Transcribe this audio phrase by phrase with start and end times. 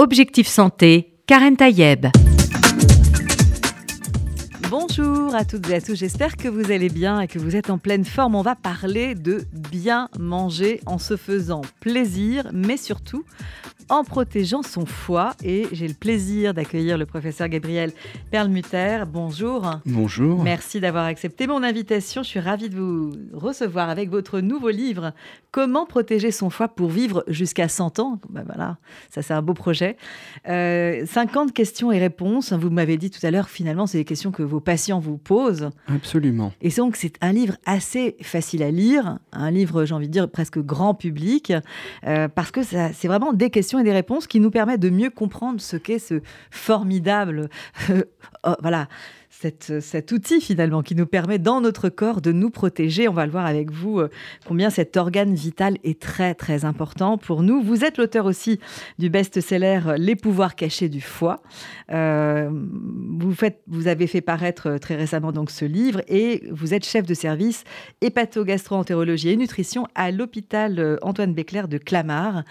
[0.00, 2.06] Objectif Santé, Karen Tayeb.
[4.70, 7.68] Bonjour à toutes et à tous, j'espère que vous allez bien et que vous êtes
[7.68, 8.34] en pleine forme.
[8.34, 13.26] On va parler de bien manger en se faisant plaisir, mais surtout
[13.90, 15.34] en protégeant son foie.
[15.44, 17.92] Et j'ai le plaisir d'accueillir le professeur Gabriel
[18.30, 19.02] Perlmutter.
[19.06, 19.70] Bonjour.
[19.84, 20.42] Bonjour.
[20.42, 22.22] Merci d'avoir accepté mon invitation.
[22.22, 25.12] Je suis ravie de vous recevoir avec votre nouveau livre
[25.52, 28.20] Comment protéger son foie pour vivre jusqu'à 100 ans.
[28.28, 28.78] Ben voilà,
[29.10, 29.96] ça c'est un beau projet.
[30.44, 32.52] 50 euh, questions et réponses.
[32.52, 35.70] Vous m'avez dit tout à l'heure, finalement, c'est des questions que vos patients vous posent.
[35.88, 36.52] Absolument.
[36.62, 40.30] Et donc c'est un livre assez facile à lire, un livre, j'ai envie de dire,
[40.30, 41.52] presque grand public,
[42.06, 45.60] euh, parce que c'est vraiment des questions des réponses qui nous permettent de mieux comprendre
[45.60, 47.48] ce qu'est ce formidable,
[47.90, 48.02] euh,
[48.44, 48.88] oh, voilà,
[49.30, 53.08] cet outil finalement qui nous permet dans notre corps de nous protéger.
[53.08, 54.10] On va le voir avec vous euh,
[54.46, 57.62] combien cet organe vital est très très important pour nous.
[57.62, 58.60] Vous êtes l'auteur aussi
[58.98, 61.40] du best-seller euh, Les pouvoirs cachés du foie.
[61.88, 67.64] vous avez fait paraître très récemment donc ce livre et vous êtes chef de service
[68.02, 72.44] hépato-gastro-entérologie et nutrition à l'hôpital Antoine Béclair de Clamart.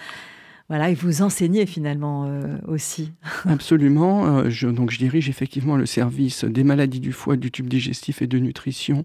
[0.70, 3.12] Voilà, et vous enseignez finalement euh, aussi.
[3.46, 4.46] Absolument.
[4.46, 8.28] Euh, donc je dirige effectivement le service des maladies du foie, du tube digestif et
[8.28, 9.04] de nutrition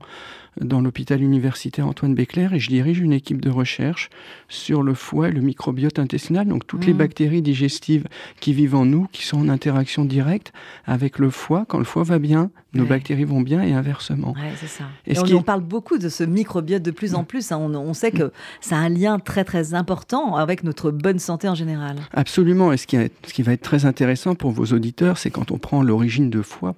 [0.61, 4.11] dans l'hôpital universitaire Antoine Béclair et je dirige une équipe de recherche
[4.49, 6.99] sur le foie et le microbiote intestinal, donc toutes les mmh.
[6.99, 8.07] bactéries digestives
[8.41, 10.53] qui vivent en nous, qui sont en interaction directe
[10.87, 11.65] avec le foie.
[11.69, 14.35] Quand le foie va bien, nos bactéries vont bien et inversement.
[14.57, 14.85] c'est ça.
[15.07, 17.27] Et, on, parle beaucoup de ce microbiote de plus en mmh.
[17.27, 17.53] plus.
[17.53, 17.59] Hein.
[17.59, 21.55] On, sait que ça a un lien très très important avec notre bonne santé en
[21.55, 21.97] général.
[22.13, 22.73] Absolument.
[22.73, 25.59] Et ce qui, ce qui va être très intéressant pour vos auditeurs, c'est quand on
[25.59, 26.75] prend l'origine de foie.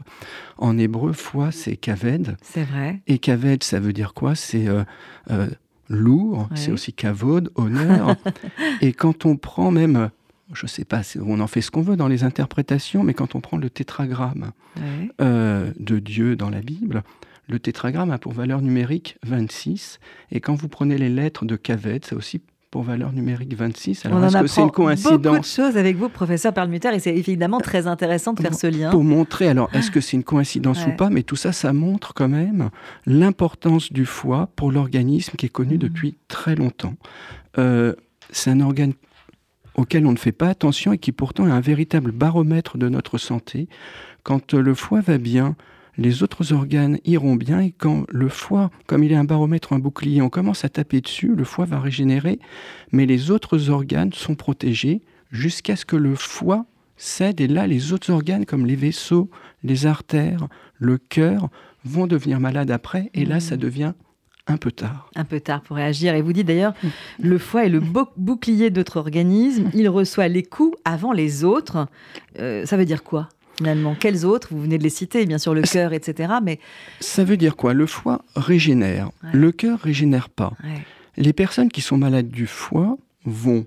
[0.58, 2.36] En hébreu, foie, c'est kaved.
[2.42, 3.00] C'est vrai.
[3.06, 4.34] Et kaved, ça veut dire quoi?
[4.34, 4.84] C'est euh,
[5.30, 5.48] euh,
[5.88, 8.16] lourd, c'est aussi kavod, honneur.
[8.80, 10.10] et quand on prend même,
[10.52, 13.34] je ne sais pas, on en fait ce qu'on veut dans les interprétations, mais quand
[13.34, 14.52] on prend le tétragramme
[15.20, 17.02] euh, de Dieu dans la Bible,
[17.48, 20.00] le tétragramme a pour valeur numérique 26.
[20.32, 22.40] Et quand vous prenez les lettres de kaved, c'est aussi
[22.70, 24.06] pour valeur numérique 26.
[24.06, 27.14] Alors, est-ce que c'est une coïncidence beaucoup de choses avec vous, professeur Perlmutter, et c'est
[27.14, 28.90] évidemment très intéressant de faire ce lien.
[28.90, 32.12] Pour montrer, alors, est-ce que c'est une coïncidence ou pas Mais tout ça, ça montre
[32.14, 32.70] quand même
[33.06, 35.78] l'importance du foie pour l'organisme qui est connu mmh.
[35.78, 36.94] depuis très longtemps.
[37.58, 37.94] Euh,
[38.30, 38.92] c'est un organe
[39.74, 43.18] auquel on ne fait pas attention et qui pourtant est un véritable baromètre de notre
[43.18, 43.68] santé.
[44.22, 45.54] Quand le foie va bien,
[45.98, 49.78] les autres organes iront bien et quand le foie, comme il est un baromètre, un
[49.78, 52.38] bouclier, on commence à taper dessus, le foie va régénérer,
[52.92, 57.92] mais les autres organes sont protégés jusqu'à ce que le foie cède et là les
[57.92, 59.30] autres organes comme les vaisseaux,
[59.62, 60.48] les artères,
[60.78, 61.48] le cœur
[61.84, 63.60] vont devenir malades après et là ça mmh.
[63.60, 63.92] devient
[64.48, 65.10] un peu tard.
[65.16, 66.14] Un peu tard pour réagir.
[66.14, 66.88] Et vous dites d'ailleurs, mmh.
[67.20, 67.82] le foie est le
[68.16, 69.70] bouclier de notre organisme.
[69.74, 71.88] Il reçoit les coups avant les autres.
[72.38, 73.28] Euh, ça veut dire quoi?
[73.56, 76.34] Finalement Quels autres Vous venez de les citer, bien sûr, le cœur, etc.
[76.42, 76.60] Mais
[77.00, 77.74] ça veut dire quoi?
[77.74, 79.10] Le foie régénère.
[79.32, 80.52] Le cœur régénère pas.
[81.16, 83.66] Les personnes qui sont malades du foie vont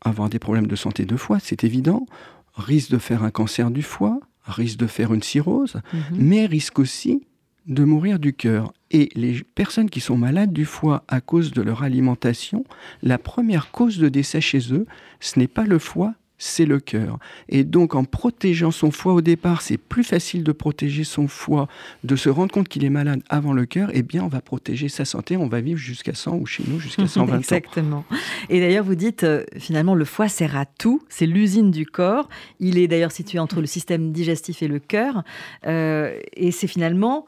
[0.00, 2.06] avoir des problèmes de santé de foie, c'est évident.
[2.54, 6.00] Risquent de faire un cancer du foie, risquent de faire une cirrhose, mhm.
[6.18, 7.26] mais risquent aussi
[7.66, 8.72] de mourir du cœur.
[8.90, 12.64] Et les personnes qui sont malades du foie à cause de leur alimentation,
[13.02, 14.86] la première cause de décès chez eux,
[15.20, 17.18] ce n'est pas le foie, c'est le cœur.
[17.48, 21.68] Et donc en protégeant son foie au départ, c'est plus facile de protéger son foie,
[22.04, 24.40] de se rendre compte qu'il est malade avant le cœur, et eh bien on va
[24.40, 27.38] protéger sa santé, on va vivre jusqu'à 100 ou chez nous jusqu'à 120 ans.
[27.38, 28.04] Exactement.
[28.48, 32.28] Et d'ailleurs vous dites, euh, finalement le foie sert à tout, c'est l'usine du corps,
[32.60, 35.24] il est d'ailleurs situé entre le système digestif et le cœur,
[35.66, 37.26] euh, et c'est finalement...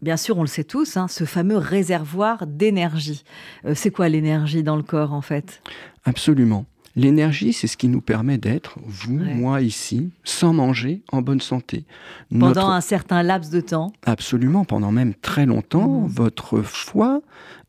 [0.00, 3.24] Bien sûr, on le sait tous, hein, ce fameux réservoir d'énergie.
[3.64, 5.60] Euh, c'est quoi l'énergie dans le corps en fait?
[6.04, 6.66] Absolument.
[6.96, 11.84] L'énergie, c'est ce qui nous permet d'être, vous, moi, ici, sans manger, en bonne santé.
[12.36, 16.02] Pendant un certain laps de temps Absolument, pendant même très longtemps.
[16.02, 16.08] Mmh.
[16.08, 17.20] Votre foie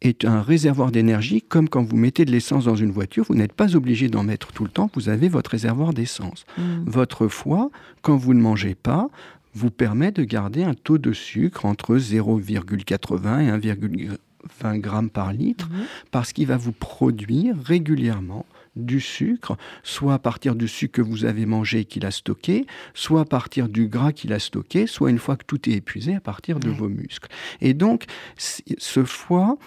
[0.01, 3.53] est un réservoir d'énergie, comme quand vous mettez de l'essence dans une voiture, vous n'êtes
[3.53, 6.45] pas obligé d'en mettre tout le temps, vous avez votre réservoir d'essence.
[6.57, 6.61] Mmh.
[6.85, 7.69] Votre foie,
[8.01, 9.09] quand vous ne mangez pas,
[9.53, 15.67] vous permet de garder un taux de sucre entre 0,80 et 1,20 grammes par litre,
[15.67, 15.75] mmh.
[16.11, 18.45] parce qu'il va vous produire régulièrement
[18.75, 22.65] du sucre, soit à partir du sucre que vous avez mangé et qu'il a stocké,
[22.93, 26.15] soit à partir du gras qu'il a stocké, soit une fois que tout est épuisé
[26.15, 27.29] à partir de vos muscles.
[27.61, 28.05] Et donc,
[28.37, 29.57] ce foie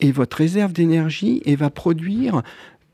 [0.00, 2.42] est votre réserve d'énergie et va produire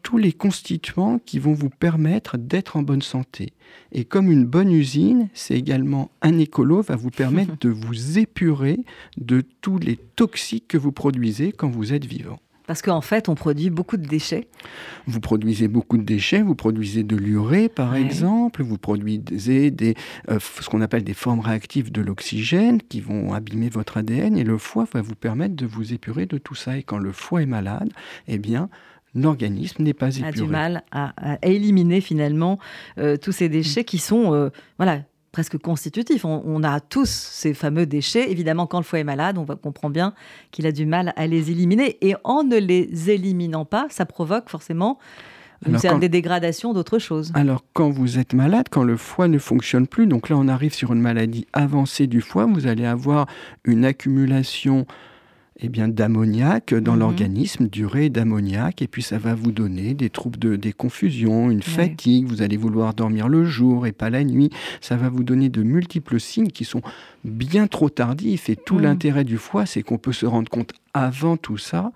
[0.05, 3.55] tous les constituants qui vont vous permettre d'être en bonne santé.
[3.91, 8.79] Et comme une bonne usine, c'est également un écolo, va vous permettre de vous épurer
[9.17, 12.39] de tous les toxiques que vous produisez quand vous êtes vivant.
[12.66, 14.49] Parce qu'en fait, on produit beaucoup de déchets.
[15.06, 19.94] Vous produisez beaucoup de déchets, vous produisez de l'urée, par exemple, vous produisez des,
[20.31, 24.44] euh, ce qu'on appelle des formes réactives de l'oxygène qui vont abîmer votre ADN, et
[24.44, 26.78] le foie va vous permettre de vous épurer de tout ça.
[26.78, 27.90] Et quand le foie est malade,
[28.28, 28.70] eh bien,
[29.14, 30.28] l'organisme n'est pas épuré.
[30.28, 31.12] A du mal à,
[31.43, 32.58] éliminer finalement
[32.99, 35.02] euh, tous ces déchets qui sont, euh, voilà,
[35.34, 36.25] presque constitutif.
[36.25, 38.31] On, a tous ces fameux déchets.
[38.31, 40.14] Évidemment, quand le foie est malade, on comprend bien
[40.52, 41.98] qu'il a du mal à les éliminer.
[42.06, 44.98] Et en ne les éliminant pas, ça provoque forcément
[45.66, 47.32] une certaine dégradation d'autres choses.
[47.34, 50.72] Alors, quand vous êtes malade, quand le foie ne fonctionne plus, donc là, on arrive
[50.72, 53.26] sur une maladie avancée du foie, vous allez avoir
[53.64, 54.86] une accumulation
[55.61, 56.99] eh bien, d'ammoniac dans mhm.
[56.99, 61.62] l'organisme, durée d'ammoniac, et puis ça va vous donner des troubles, de, des confusions, une
[61.62, 65.49] fatigue, vous allez vouloir dormir le jour et pas la nuit, ça va vous donner
[65.49, 66.83] de multiples signes qui sont
[67.25, 68.83] bien trop tardifs, et tout mhm.
[68.83, 71.93] l'intérêt du foie, c'est qu'on peut se rendre compte avant tout ça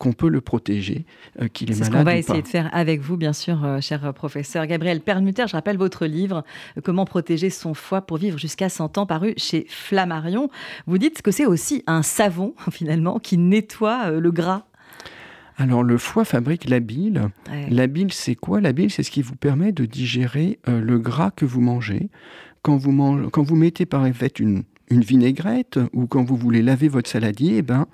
[0.00, 1.04] qu'on peut le protéger,
[1.40, 1.84] euh, qu'il est, malade.
[1.84, 4.66] C'est ce qu'on va essayer de faire avec vous, bien sûr, euh, cher professeur.
[4.66, 6.42] Gabriel Permuter, je rappelle votre livre,
[6.76, 10.48] euh, Comment protéger son foie pour vivre jusqu'à 100 ans, paru chez Flammarion.
[10.86, 14.64] Vous dites que c'est aussi un savon, finalement, qui nettoie le gras.
[15.58, 17.28] Alors le foie fabrique la bile.
[17.68, 18.62] La bile, c'est quoi?
[18.62, 22.08] La bile, c'est ce qui vous permet de digérer le gras que vous mangez.
[22.62, 26.62] Quand vous, mangez, quand vous mettez par exemple une, une vinaigrette ou quand vous voulez
[26.62, 27.86] laver votre saladier, eh ben,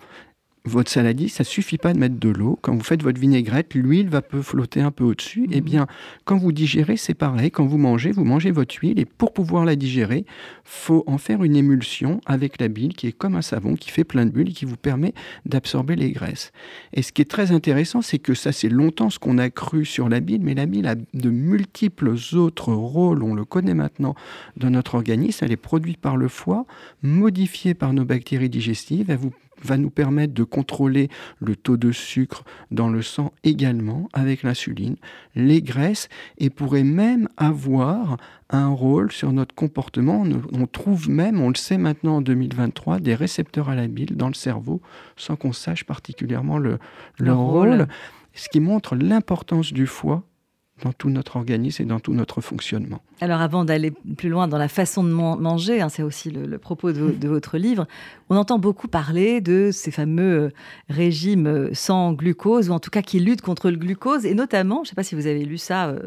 [0.67, 2.59] votre saladier, ça suffit pas de mettre de l'eau.
[2.61, 5.47] Quand vous faites votre vinaigrette, l'huile va peu flotter un peu au-dessus.
[5.53, 5.65] Eh mhm.
[5.65, 5.87] bien,
[6.25, 7.51] quand vous digérez, c'est pareil.
[7.51, 10.25] Quand vous mangez, vous mangez votre huile et pour pouvoir la digérer,
[10.65, 14.05] faut en faire une émulsion avec la bile qui est comme un savon qui fait
[14.05, 15.15] plein de bulles et qui vous permet
[15.45, 16.53] d'absorber les graisses.
[16.93, 19.85] Et ce qui est très intéressant, c'est que ça, c'est longtemps ce qu'on a cru
[19.85, 23.23] sur la bile, mais la bile a de multiples autres rôles.
[23.23, 24.15] On le connaît maintenant
[24.57, 25.45] dans notre organisme.
[25.45, 26.67] Elle est produite par le foie,
[27.03, 29.11] modifiée par nos bactéries digestives.
[29.11, 31.09] Elle vous va nous permettre de contrôler
[31.41, 34.97] le taux de sucre dans le sang également avec l'insuline,
[35.35, 36.09] les graisses
[36.39, 38.17] et pourrait même avoir
[38.51, 40.25] un rôle sur notre comportement.
[40.53, 44.29] On trouve même, on le sait maintenant en 2023, des récepteurs à la bile dans
[44.29, 44.81] le cerveau
[45.17, 46.79] sans qu'on sache particulièrement le,
[47.19, 47.87] leur rôle,
[48.35, 50.23] ce qui montre l'importance du foie
[50.83, 53.01] dans tout notre organisme et dans tout notre fonctionnement.
[53.21, 56.93] Alors avant d'aller plus loin dans la façon de manger, hein, c'est aussi le, propos
[56.93, 57.87] de, votre livre,
[58.29, 60.51] on entend beaucoup parler de ces fameux euh,
[60.91, 64.77] régimes euh, sans glucose, ou en tout cas qui luttent contre le glucose, et notamment,
[64.77, 66.01] je ne sais pas si vous avez lu ça euh,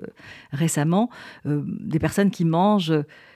[0.51, 1.10] récemment,
[1.45, 2.94] des personnes qui mangent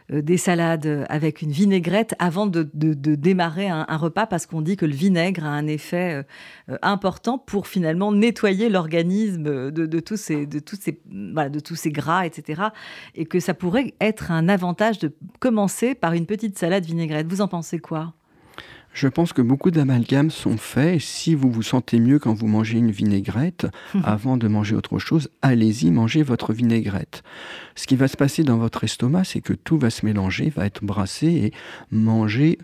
[0.10, 4.94] des salades avec une vinaigrette avant de, démarrer un, repas parce qu'on dit que le
[4.94, 6.26] vinaigre a un effet
[6.70, 12.26] euh, important pour finalement nettoyer l'organisme de, tous ces, de, ces, de tous ces gras,
[12.26, 12.64] etc.
[13.16, 17.28] Et que ça pourrait être un avantage de commencer par une petite salade vinaigrette.
[17.28, 18.14] Vous en pensez quoi?
[18.94, 21.02] Je pense que beaucoup d'amalgames sont faits.
[21.02, 23.68] Si vous vous sentez mieux quand vous mangez une vinaigrette,
[24.04, 27.24] avant de manger autre chose, allez-y, mangez votre vinaigrette.
[27.76, 30.66] Ce qui va se passer dans votre estomac, c'est que tout va se mélanger, va
[30.66, 31.54] être brassé et
[31.92, 32.60] manger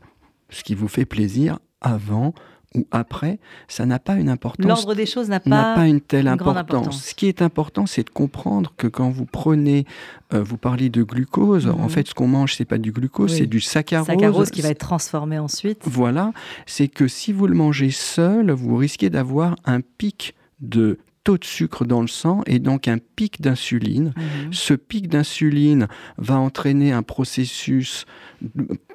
[0.50, 2.34] ce qui vous fait plaisir avant
[2.76, 4.68] ou après, ça n'a pas une importance.
[4.68, 7.04] L'ordre des choses n'a pas, une telle importance.
[7.04, 9.86] Ce qui est important, c'est de comprendre que quand vous prenez,
[10.34, 11.90] euh, vous parlez de glucose, en mhm.
[11.90, 14.08] fait, ce qu'on mange, c'est pas du glucose, c'est du saccharose.
[14.08, 15.82] Saccharose qui va être transformé ensuite.
[15.86, 16.32] Voilà,
[16.68, 21.00] c'est que si vous le mangez seul, vous risquez d'avoir un pic de
[21.30, 24.14] taux de sucre dans le sang et donc un pic d'insuline.
[24.18, 24.52] Mhm.
[24.52, 25.88] Ce pic d'insuline
[26.18, 28.08] va entraîner un processus,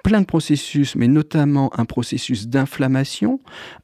[0.03, 3.39] plein de processus, mais notamment un processus d'inflammation.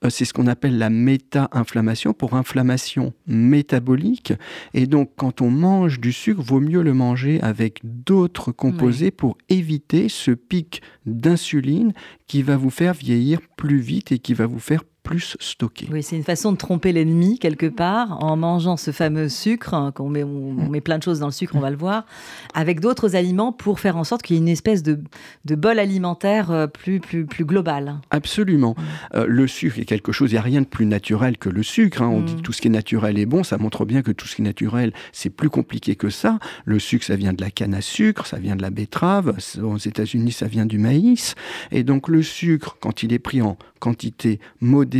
[0.04, 4.32] Euh, c'est ce qu'on appelle la méta-inflammation pour inflammation métabolique.
[4.74, 9.38] Et donc, quand on mange du sucre, vaut mieux le manger avec d'autres composés pour
[9.48, 11.92] éviter ce pic d'insuline
[12.26, 15.88] qui va vous faire vieillir plus vite et qui va vous faire plus stocké.
[15.90, 19.90] Oui, c'est une façon de tromper l'ennemi quelque part en mangeant ce fameux sucre, hein,
[19.92, 20.70] qu'on met, on, mm.
[20.70, 22.06] met plein de choses dans le sucre, on va le voir,
[22.54, 25.00] avec d'autres aliments pour faire en sorte qu'il y ait une espèce de,
[25.46, 27.96] de bol alimentaire euh, plus, plus, plus global.
[28.10, 28.76] Absolument.
[28.78, 29.16] Mm.
[29.16, 31.64] Euh, le sucre est quelque chose, il n'y a rien de plus naturel que le
[31.64, 32.02] sucre.
[32.02, 32.08] Hein.
[32.08, 32.42] On dit que mm.
[32.42, 34.44] tout ce qui est naturel est bon, ça montre bien que tout ce qui est
[34.44, 36.38] naturel, c'est plus compliqué que ça.
[36.64, 39.76] Le sucre, ça vient de la canne à sucre, ça vient de la betterave, aux
[39.76, 41.34] États-Unis, ça vient du maïs.
[41.72, 44.99] Et donc le sucre, quand il est pris en quantité modérée,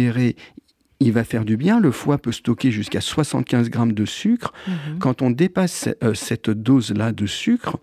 [1.00, 1.80] il va faire du bien.
[1.80, 4.52] Le foie peut stocker jusqu'à 75 grammes de sucre.
[4.68, 4.98] Mhm.
[4.98, 7.78] Quand on dépasse euh, cette dose-là de sucre,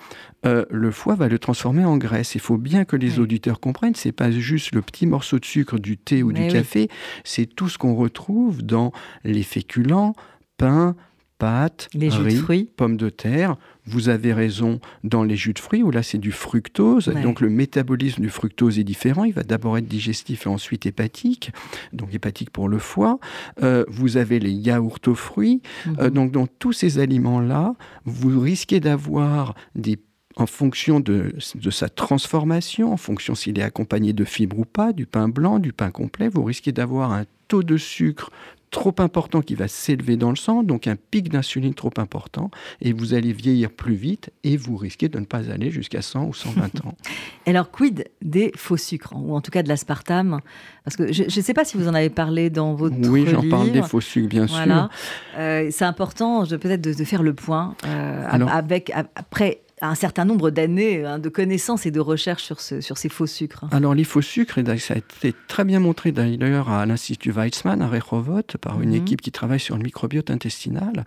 [0.45, 2.35] euh, le foie va le transformer en graisse.
[2.35, 5.79] Il faut bien que les auditeurs comprennent, c'est pas juste le petit morceau de sucre
[5.79, 6.89] du thé ou du café,
[7.23, 8.91] c'est tout ce qu'on retrouve dans
[9.23, 10.13] les féculents,
[10.57, 10.95] pain,
[11.37, 12.69] pâtes, les jus riz, de fruits.
[12.75, 13.55] pommes de terre.
[13.85, 17.07] Vous avez raison dans les jus de fruits où là c'est du fructose.
[17.07, 17.21] Ouais.
[17.21, 19.23] Donc le métabolisme du fructose est différent.
[19.23, 21.51] Il va d'abord être digestif et ensuite hépatique.
[21.93, 23.19] Donc hépatique pour le foie.
[23.63, 25.61] Euh, vous avez les yaourts aux fruits.
[25.99, 26.09] Euh, Mhm.
[26.09, 27.73] donc dans tous ces aliments-là,
[28.05, 29.97] vous risquez d'avoir des
[30.39, 34.93] en fonction de, de sa transformation, en fonction s'il est accompagné de fibres ou pas,
[34.93, 38.29] du pain blanc, du pain complet, vous risquez d'avoir un taux de sucre
[38.69, 42.91] trop important qui va s'élever dans le sang, donc un pic d'insuline trop important, et
[42.93, 46.33] vous allez vieillir plus vite, et vous risquez de ne pas aller jusqu'à 100 ou
[46.33, 46.93] 120 ans.
[47.45, 50.41] Alors, quid des faux sucres, ou en tout cas de l'aspartame?
[50.83, 53.47] Parce que je ne sais pas si vous en avez parlé dans votre oui, j'en
[53.49, 53.87] parle des livre.
[53.87, 54.89] faux sucres, bien Voilà.
[55.37, 60.25] Euh, c'est important peut-être de, de faire le point euh, Alors- avec, après un certain
[60.25, 63.65] nombre d'années hein, de connaissances et de recherches sur, ce- sur ces faux sucres.
[63.71, 67.87] Alors les faux sucres, ça a été très bien montré d'ailleurs à l'Institut Weizmann à
[67.87, 68.95] Rehovot par une Mhm.
[68.95, 71.05] équipe qui travaille sur le microbiote intestinal.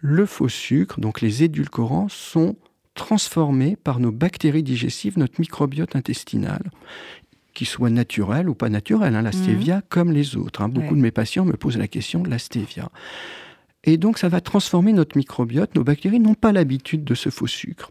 [0.00, 2.56] Le faux sucre, donc les édulcorants, sont
[2.94, 6.62] transformés par nos bactéries digestives, notre microbiote intestinal
[7.52, 10.60] qu'il soit naturel ou pas naturel, hein, la stevia comme les autres.
[10.62, 10.68] hein.
[10.68, 10.96] Beaucoup Ouais.
[10.96, 12.90] de mes patients me posent la question de la stevia.
[13.86, 15.74] Et donc, ça va transformer notre microbiote.
[15.76, 17.90] Nos bactéries n'ont pas l'habitude de ce faux sucre.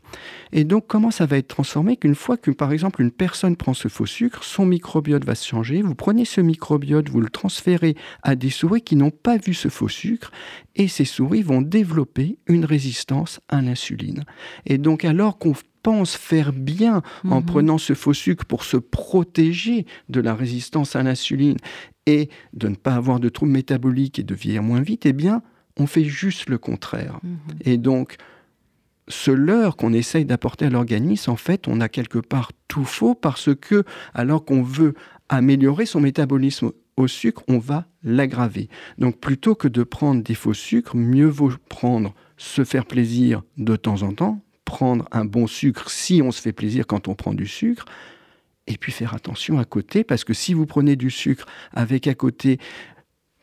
[0.51, 3.73] Et donc, comment ça va être transformé Qu'une fois que, par exemple, une personne prend
[3.73, 5.81] ce faux sucre, son microbiote va se changer.
[5.81, 9.69] Vous prenez ce microbiote, vous le transférez à des souris qui n'ont pas vu ce
[9.69, 10.31] faux sucre,
[10.75, 14.25] et ces souris vont développer une résistance à l'insuline.
[14.65, 17.45] Et donc, alors qu'on pense faire bien en Mhm.
[17.45, 21.57] prenant ce faux sucre pour se protéger de la résistance à l'insuline
[22.05, 25.41] et de ne pas avoir de troubles métaboliques et de vieillir moins vite, eh bien,
[25.77, 27.19] on fait juste le contraire.
[27.23, 27.37] Mhm.
[27.61, 28.17] Et donc,
[29.07, 33.13] ce leurre qu'on essaye d'apporter à l'organisme, en fait, on a quelque part tout faux
[33.13, 34.93] parce que, alors qu'on veut
[35.29, 38.69] améliorer son métabolisme au sucre, on va l'aggraver.
[38.97, 43.75] Donc, plutôt que de prendre des faux sucres, mieux vaut prendre, se faire plaisir de
[43.75, 47.33] temps en temps, prendre un bon sucre si on se fait plaisir quand on prend
[47.33, 47.85] du sucre,
[48.67, 52.15] et puis faire attention à côté, parce que si vous prenez du sucre avec à
[52.15, 52.59] côté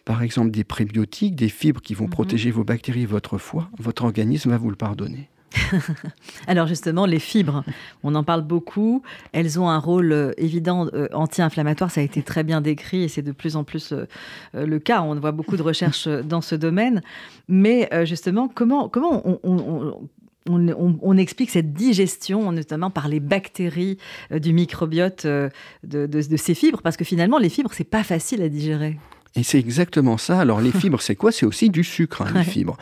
[0.05, 2.11] par exemple des prébiotiques, des fibres qui vont Mhm.
[2.11, 5.29] protéger vos bactéries et votre foie, votre organisme va vous le pardonner.
[6.47, 7.63] Alors justement, les fibres,
[8.03, 9.03] on en parle beaucoup.
[9.33, 11.91] Elles ont un rôle euh, évident euh, anti-inflammatoire.
[11.91, 14.07] Ça a été très bien décrit et c'est de plus en plus euh,
[14.55, 15.03] le cas.
[15.03, 17.03] On voit beaucoup de recherches dans ce domaine.
[17.49, 20.09] Mais euh, justement, comment, comment on, on- on-
[20.49, 23.99] on- on- on explique cette digestion, notamment par les bactéries
[24.35, 25.51] du microbiote de,
[25.85, 26.81] de- de ces fibres?
[26.83, 28.99] Parce que finalement, les fibres, c'est pas facile à digérer.
[29.35, 30.41] Et c'est exactement ça.
[30.41, 31.33] Alors les fibres, c'est quoi?
[31.33, 32.41] C'est aussi du sucre, hein, Ouais.
[32.45, 32.77] les fibres.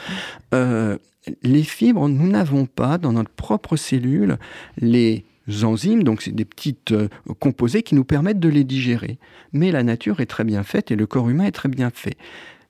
[0.54, 0.96] Euh,
[1.42, 4.38] les fibres, nous n'avons pas dans notre propre cellule
[4.80, 5.24] les
[5.62, 7.08] enzymes, donc c'est des petites euh,
[7.40, 9.18] composés qui nous permettent de les digérer.
[9.52, 12.16] Mais la nature est très bien faite et le corps humain est très bien fait.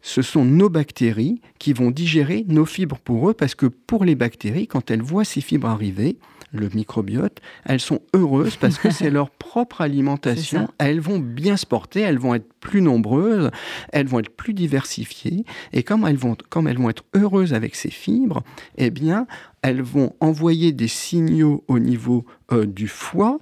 [0.02, 4.14] Ce sont nos bactéries qui vont digérer nos fibres pour eux, parce que pour les
[4.14, 6.16] bactéries, quand elles voient ces fibres arriver,
[6.52, 10.68] le microbiote, elles sont heureuses parce que c'est leur propre alimentation.
[10.78, 13.50] Elles vont bien se porter, elles vont être plus nombreuses,
[13.92, 15.44] elles vont être plus diversifiées.
[15.72, 18.42] Et comme elles vont, comme elles vont être heureuses avec ces fibres,
[18.76, 19.26] eh bien,
[19.62, 23.38] elles vont envoyer des signaux au niveau euh, du foie.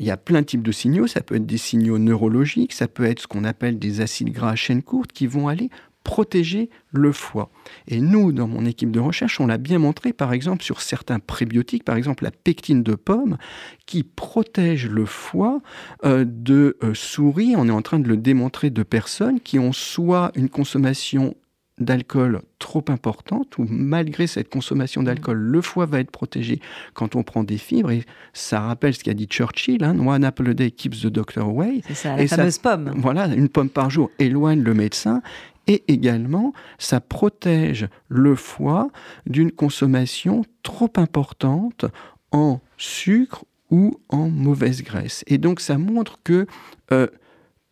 [0.00, 1.06] Il y a plein de types de signaux.
[1.06, 4.50] Ça peut être des signaux neurologiques, ça peut être ce qu'on appelle des acides gras
[4.50, 5.70] à chaîne courte qui vont aller
[6.04, 7.50] protéger le foie.
[7.88, 11.18] Et nous, dans mon équipe de recherche, on l'a bien montré, par exemple, sur certains
[11.18, 13.36] prébiotiques, par exemple la pectine de pomme,
[13.86, 15.60] qui protège le foie
[16.04, 17.54] euh, de euh, souris.
[17.56, 21.34] On est en train de le démontrer de personnes qui ont soit une consommation
[21.80, 26.60] d'alcool trop importante, ou malgré cette consommation d'alcool, le foie va être protégé
[26.92, 27.90] quand on prend des fibres.
[27.90, 31.48] Et ça rappelle ce qu'a dit Churchill, hein, One apple a day keeps the doctor
[31.48, 31.80] away.
[31.88, 32.92] C'est ça, la Et ça- fameuse pomme.
[32.96, 35.20] Voilà, une pomme par jour éloigne le médecin.
[35.66, 38.90] Et également, ça protège le foie
[39.26, 41.86] d'une consommation trop importante
[42.32, 45.24] en sucre ou en mauvaise graisse.
[45.26, 46.46] Et donc, ça montre que
[46.92, 47.06] euh,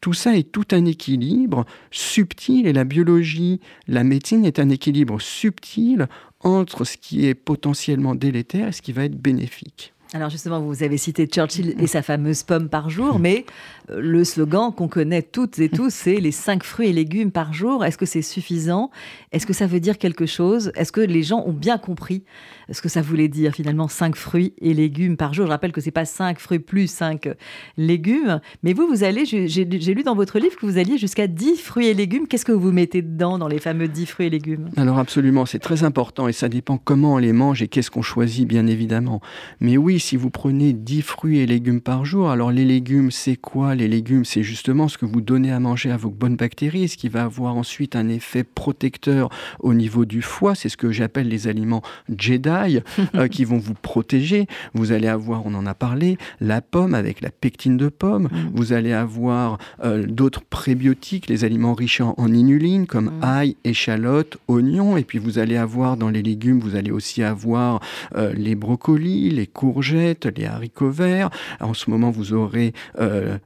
[0.00, 5.20] tout ça est tout un équilibre subtil et la biologie, la médecine est un équilibre
[5.20, 6.08] subtil
[6.40, 9.94] entre ce qui est potentiellement délétère et ce qui va être bénéfique.
[10.14, 14.24] Alors justement, vous avez cité Churchill et sa fameuse pomme par jour, mais euh, le
[14.24, 17.84] slogan qu'on connaît toutes et tous, c'est les cinq fruits et légumes par jour.
[17.84, 18.90] Est-ce que c'est suffisant?
[19.32, 20.72] Est-ce que ça veut dire quelque chose?
[20.74, 22.24] Est-ce que les gens ont bien compris
[22.70, 25.46] ce que ça voulait dire finalement cinq fruits et légumes par jour?
[25.46, 27.28] Je rappelle que c'est pas cinq fruits plus cinq
[27.76, 31.56] légumes, mais vous, vous allez, j'ai lu dans votre livre que vous alliez jusqu'à 10
[31.56, 32.26] fruits et légumes.
[32.26, 34.70] Qu'est-ce que vous mettez dedans dans les fameux 10 fruits et légumes?
[34.76, 38.02] Alors absolument, c'est très important et ça dépend comment on les mange et qu'est-ce qu'on
[38.02, 39.20] choisit, bien évidemment.
[39.60, 43.36] Mais oui, si vous prenez 10 fruits et légumes par jour, alors les légumes, c'est
[43.36, 43.74] quoi?
[43.88, 47.08] Légumes, c'est justement ce que vous donnez à manger à vos bonnes bactéries, ce qui
[47.08, 49.28] va avoir ensuite un effet protecteur
[49.60, 50.54] au niveau du foie.
[50.54, 51.82] C'est ce que j'appelle les aliments
[52.16, 52.80] Jedi,
[53.14, 54.46] euh, qui vont vous protéger.
[54.74, 58.24] Vous allez avoir, on en a parlé, la pomme avec la pectine de pomme.
[58.24, 58.50] Mm.
[58.54, 63.24] Vous allez avoir euh, d'autres prébiotiques, les aliments riches en, inuline, comme mm.
[63.24, 64.96] ail, échalote, oignon.
[64.96, 67.80] Et puis vous allez avoir dans les légumes, vous allez aussi avoir
[68.16, 71.30] euh, les brocolis, les courgettes, les haricots verts.
[71.60, 72.72] En ce moment, vous aurez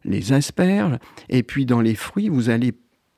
[0.04, 0.98] les asperges.
[1.28, 2.74] Et puis dans les fruits, vous allez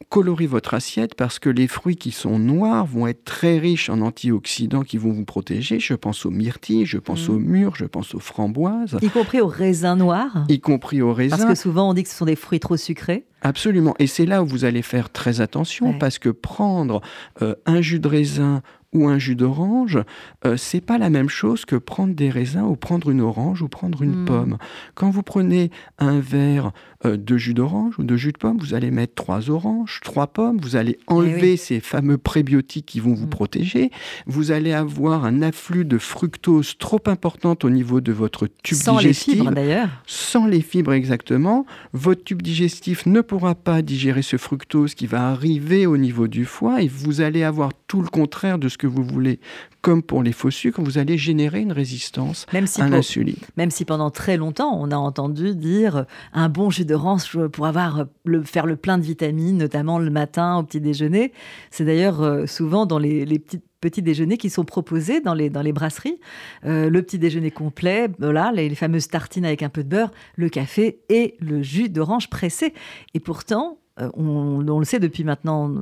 [0.09, 4.00] colorer votre assiette parce que les fruits qui sont noirs vont être très riches en
[4.00, 5.81] antioxydants qui vont vous protéger.
[5.81, 7.33] Je pense aux myrtilles, je pense mmh.
[7.33, 8.97] aux mûres, je pense aux framboises.
[9.02, 11.37] Y compris aux raisins noirs Y compris aux raisins.
[11.37, 13.26] Parce que souvent on dit que ce sont des fruits trop sucrés.
[13.43, 13.95] Absolument.
[13.99, 17.00] Et c'est là où vous allez faire très attention parce que prendre
[17.43, 18.62] euh, un jus de raisin
[18.95, 19.99] ou un jus d'orange,
[20.47, 23.68] euh, c'est pas la même chose que prendre des raisins ou prendre une orange ou
[23.68, 24.25] prendre une hmm.
[24.25, 24.59] pomme.
[24.95, 26.73] Quand vous prenez un verre
[27.04, 30.26] euh, de jus d'orange ou de jus de pomme, vous allez mettre trois oranges, trois
[30.26, 33.30] pommes, vous allez eh enlever ces fameux prébiotiques qui vont vous hmm.
[33.30, 33.90] protéger,
[34.26, 38.85] vous allez avoir un afflux de fructose trop importante au niveau de votre tube digestif.
[38.85, 39.90] Sans les fibres d'ailleurs.
[40.07, 41.66] Sans les fibres exactement.
[41.92, 46.47] Votre tube digestif ne pourra pas digérer ce fructose qui va arriver au niveau du
[46.47, 49.40] foie et vous allez avoir tout le contraire de ce que vous voulez.
[49.80, 53.37] Comme pour les faux sucres, vous allez générer une résistance à l'insuline.
[53.57, 58.07] Même si pendant très longtemps, on a entendu dire un bon jus d'orange pour avoir
[58.25, 61.33] le, faire le plein de vitamines, notamment le matin au petit déjeuner.
[61.71, 65.62] C'est d'ailleurs euh, souvent dans les, petits petits déjeuners qui sont proposés dans les, dans
[65.62, 66.18] les brasseries.
[66.64, 70.49] Euh, le petit déjeuner complet, voilà, les, fameuses tartines avec un peu de beurre, le
[70.49, 72.75] café et le jus d'orange pressé.
[73.14, 73.78] Et pourtant,
[74.14, 75.75] on, on, le sait depuis maintenant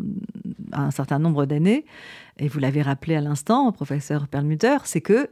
[0.73, 1.85] un certain nombre d'années,
[2.39, 5.31] et vous l'avez rappelé à l'instant, professeur Perlmutter, c'est que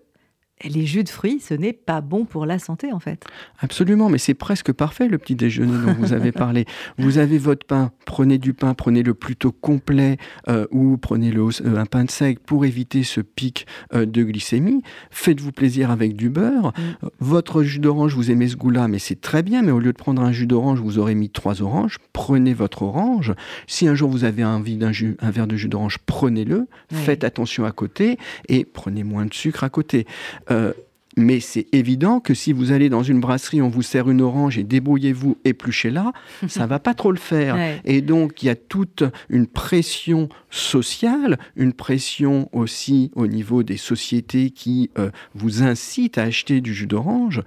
[0.62, 3.24] les jus de fruits, ce n'est pas bon pour la santé en fait.
[3.58, 6.64] Absolument, mais c'est presque parfait le petit déjeuner dont vous avez parlé.
[6.98, 10.16] Vous avez votre pain, prenez du pain, prenez le plutôt complet
[10.48, 14.22] euh, ou prenez le, euh, un pain de seigle pour éviter ce pic euh, de
[14.22, 14.82] glycémie.
[15.10, 16.68] Faites-vous plaisir avec du beurre.
[16.68, 17.08] Mm.
[17.20, 19.98] Votre jus d'orange, vous aimez ce goût-là, mais c'est très bien, mais au lieu de
[19.98, 21.98] prendre un jus d'orange, vous aurez mis trois oranges.
[22.12, 23.34] Prenez votre orange.
[23.66, 26.68] Si un jour vous avez envie d'un jus, un verre de jus d'orange, prenez-le.
[26.92, 28.18] Faites attention à côté
[28.48, 30.06] et prenez moins de sucre à côté.
[30.50, 30.72] Euh,
[31.16, 34.58] mais c'est évident que si vous allez dans une brasserie, on vous sert une orange
[34.58, 36.12] et débrouillez-vous, épluchez-la,
[36.48, 37.56] ça va pas trop le faire.
[37.84, 43.76] Et donc, il y a toute une pression sociale, une pression aussi au niveau des
[43.76, 47.42] sociétés qui euh, vous incitent à acheter du jus d'orange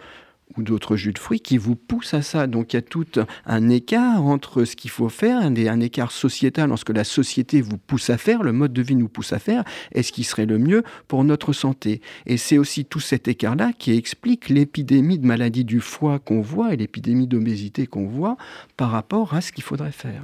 [0.58, 2.48] ou d'autres jus de fruits qui vous poussent à ça.
[2.48, 3.06] Donc il y a tout
[3.46, 7.04] un écart entre ce qu'il faut faire, un, un écart sociétal entre ce que la
[7.04, 10.12] société vous pousse à faire, le mode de vie nous pousse à faire, et ce
[10.12, 12.02] qui serait le mieux pour notre santé.
[12.26, 16.74] Et c'est aussi tout cet écart-là qui explique l'épidémie de maladie du foie qu'on voit
[16.74, 18.38] et l'épidémie d'obésité qu'on voit
[18.76, 20.24] par rapport à ce qu'il faudrait faire.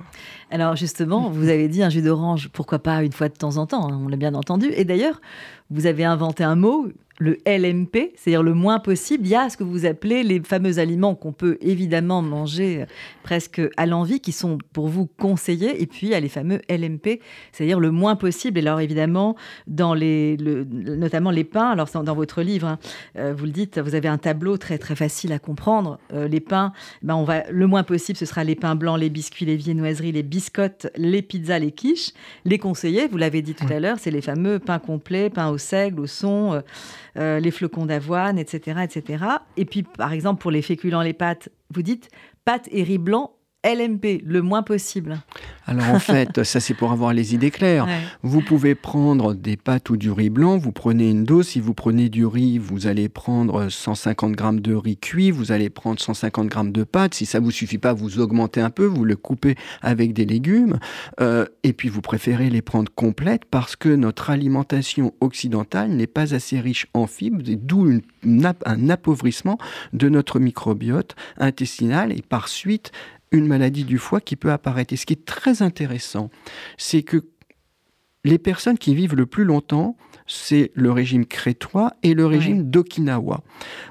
[0.51, 3.65] Alors justement, vous avez dit un jus d'orange, pourquoi pas une fois de temps en
[3.65, 4.67] temps, hein, on l'a bien entendu.
[4.75, 5.21] Et d'ailleurs,
[5.69, 6.87] vous avez inventé un mot,
[7.19, 9.25] le LMP, c'est-à-dire le moins possible.
[9.25, 12.85] Il y a ce que vous appelez les fameux aliments qu'on peut évidemment manger
[13.23, 16.61] presque à l'envie, qui sont pour vous conseillés, et puis il y a les fameux
[16.69, 17.19] LMP,
[17.51, 18.57] c'est-à-dire le moins possible.
[18.59, 19.35] Et alors évidemment,
[19.67, 22.79] dans les, notamment les pains, alors dans votre livre, hein,
[23.17, 25.99] euh, vous le dites, vous avez un tableau très très facile à comprendre.
[26.13, 26.73] Euh, les pains,
[27.03, 30.11] ben on va le moins possible, ce sera les pains blancs, les biscuits, les viennoiseries,
[30.11, 32.11] les biscottes, les pizzas, les quiches.
[32.45, 35.57] Les conseillés, vous l'avez dit tout à l'heure, c'est les fameux pains complets, pains au
[35.57, 36.53] seigle, au son.
[36.53, 36.61] Euh,
[37.15, 39.25] les flocons d'avoine, etc., etc.
[39.57, 42.09] Et puis, par exemple, pour les féculents, les pâtes, vous dites
[42.45, 45.21] pâtes et riz blanc LMP, le moins possible.
[45.65, 47.87] Alors en fait, ça c'est pour avoir les idées claires.
[48.21, 51.47] Vous pouvez prendre des pâtes ou du riz blanc, vous prenez une dose.
[51.47, 55.69] Si vous prenez du riz, vous allez prendre 150 grammes de riz cuit, vous allez
[55.69, 57.13] prendre 150 grammes de pâtes.
[57.13, 60.79] Si ça vous suffit pas, vous augmentez un peu, vous le coupez avec des légumes.
[61.21, 66.33] Euh, et puis vous préférez les prendre complètes parce que notre alimentation occidentale n'est pas
[66.33, 68.01] assez riche en fibres, d'où
[68.65, 69.57] un appauvrissement
[69.93, 72.91] de notre microbiote intestinal et par suite
[73.33, 74.93] une maladie du foie qui peut apparaître.
[74.93, 76.29] Et ce qui est très intéressant,
[76.77, 77.25] c'est que
[78.23, 79.97] les personnes qui vivent le plus longtemps,
[80.33, 83.41] c'est le régime crétois et le régime d'Okinawa.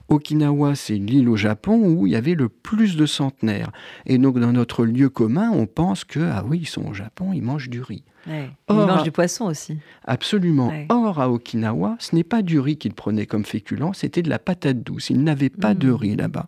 [0.08, 3.70] Okinawa, c'est l'île au Japon où il y avait le plus de centenaires.
[4.06, 7.32] Et donc, dans notre lieu commun, on pense que, ah oui, ils sont au Japon,
[7.32, 8.02] ils mangent du riz.
[8.26, 9.78] ils mangent du poisson aussi.
[10.04, 10.72] Absolument.
[10.88, 14.40] Or, à Okinawa, ce n'est pas du riz qu'ils prenaient comme féculent, c'était de la
[14.40, 15.10] patate douce.
[15.10, 15.94] Ils n'avaient pas de hmm.
[15.94, 16.46] riz là-bas.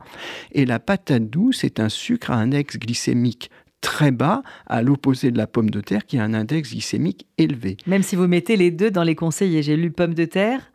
[0.53, 3.51] Et la patate douce est un sucre à index glycémique
[3.85, 7.77] très bas, à l'opposé de la pomme de terre qui a un index glycémique élevé.
[7.87, 10.73] Même si vous mettez les deux dans les conseillers, j'ai lu pomme de terre,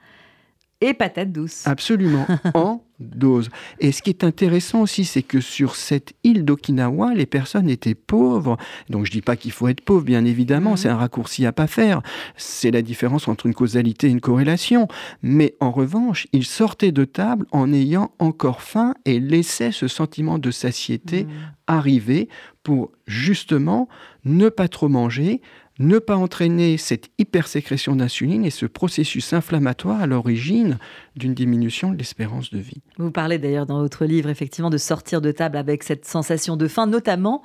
[0.82, 1.68] et patates douces.
[1.68, 3.50] Absolument, en dose.
[3.80, 7.96] Et ce qui est intéressant aussi, c'est que sur cette île d'Okinawa, les personnes étaient
[7.96, 8.58] pauvres.
[8.90, 10.78] Donc je dis pas qu'il faut être pauvre, bien évidemment, mhm.
[10.78, 12.02] c'est un raccourci à pas faire.
[12.36, 14.88] C'est la différence entre une causalité et une corrélation.
[15.22, 20.40] Mais en revanche, ils sortaient de table en ayant encore faim et laissaient ce sentiment
[20.40, 21.32] de satiété mhm.
[21.68, 22.30] arriver
[22.64, 23.88] pour justement
[24.26, 25.42] ne pas trop manger,
[25.80, 30.78] ne pas entraîner cette hypersécrétion d'insuline et ce processus inflammatoire à l'origine
[31.16, 32.82] d'une diminution de l'espérance de vie.
[32.98, 36.68] Vous parlez d'ailleurs dans votre livre effectivement de sortir de table avec cette sensation de
[36.68, 37.42] faim, notamment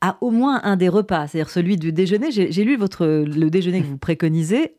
[0.00, 2.32] à au moins un des repas, c'est-à-dire celui du déjeuner.
[2.32, 4.74] J'ai lu votre, le déjeuner que vous préconisez.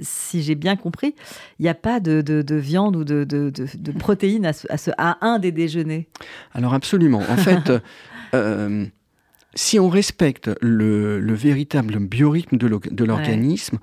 [0.00, 1.14] Si j'ai bien compris,
[1.60, 5.52] il n'y a pas de, viande ou de, de protéines à, ce, à, un des
[5.52, 6.08] déjeuners.
[6.52, 7.22] Alors absolument.
[7.28, 7.72] En fait,
[8.34, 8.86] euh,
[9.54, 13.78] si on respecte le, véritable biorhythme de l'organisme,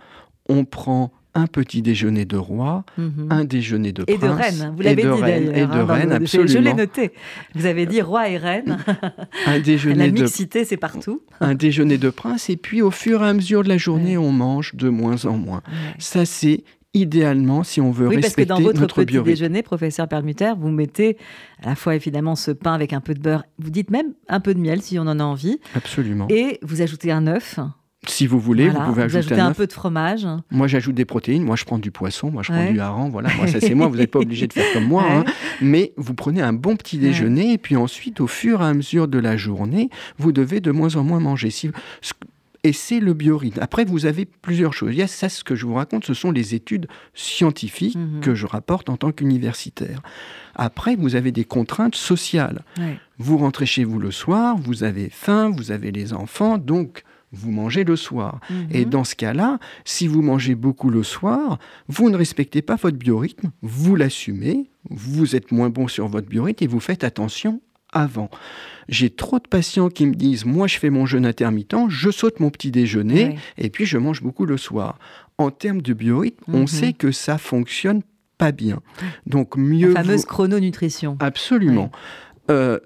[0.50, 3.28] on prend un petit déjeuner de roi, mhm.
[3.30, 4.16] un déjeuner de prince.
[4.16, 5.56] Et de reine, vous l'avez dit d'ailleurs.
[5.56, 6.52] Et de hein, reine, absolument.
[6.52, 7.12] Je l'ai noté.
[7.56, 8.78] Vous avez dit roi et reine.
[9.46, 11.22] un déjeuner la mixité, c'est partout.
[11.40, 14.32] Un déjeuner de prince, et puis au fur et à mesure de la journée, on
[14.32, 15.62] mange de moins en moins.
[16.00, 20.08] Ça, c'est idéalement, si on veut oui, respecter parce que dans votre petit déjeuner, professeur
[20.08, 21.18] Perlmutter, vous mettez
[21.62, 24.40] à la fois évidemment ce pain avec un peu de beurre, vous dites même un
[24.40, 25.60] peu de miel si on en a envie.
[25.76, 26.28] Absolument.
[26.30, 27.60] Et vous ajoutez un œuf.
[28.08, 30.28] Si vous voulez, vous pouvez vous ajouter un, un, peu de fromage.
[30.50, 31.44] Moi, j'ajoute des protéines.
[31.44, 32.32] Moi, je prends du poisson.
[32.32, 33.12] Moi, je prends du hareng.
[33.12, 33.88] Voilà, moi, ça c'est moi.
[33.88, 35.06] Vous n'êtes pas obligé de faire comme moi.
[35.08, 35.24] Hein.
[35.62, 39.08] Mais vous prenez un bon petit déjeuner et puis ensuite, au fur et à mesure
[39.08, 41.52] de la journée, vous devez de moins en moins manger.
[41.52, 41.70] Si,
[42.64, 43.60] et c'est le biorhythme.
[43.62, 44.92] Après, vous avez plusieurs choses.
[44.94, 48.20] Il y a ça, ce que je vous raconte, ce sont les études scientifiques mhm.
[48.22, 50.02] que je rapporte en tant qu'universitaire.
[50.56, 52.64] Après, vous avez des contraintes sociales.
[53.18, 57.52] Vous rentrez chez vous le soir, vous avez faim, vous avez les enfants, donc vous
[57.52, 58.40] mangez le soir.
[58.50, 58.68] Mhm.
[58.72, 62.98] Et dans ce cas-là, si vous mangez beaucoup le soir, vous ne respectez pas votre
[62.98, 67.62] biorhythme, vous l'assumez, vous êtes moins bon sur votre biorhythme et vous faites attention
[67.92, 68.30] avant.
[68.90, 72.40] J'ai trop de patients qui me disent Moi, je fais mon jeûne intermittent, je saute
[72.40, 75.00] mon petit déjeuner et puis je mange beaucoup le soir.
[75.38, 76.68] En termes de biorhythme, on mhm.
[76.68, 78.02] sait que ça fonctionne
[78.38, 78.82] pas bien.
[79.26, 79.94] Donc, mieux.
[79.94, 81.18] La fameuse chrononutrition.
[81.20, 81.92] Absolument.
[82.50, 82.80] Euh,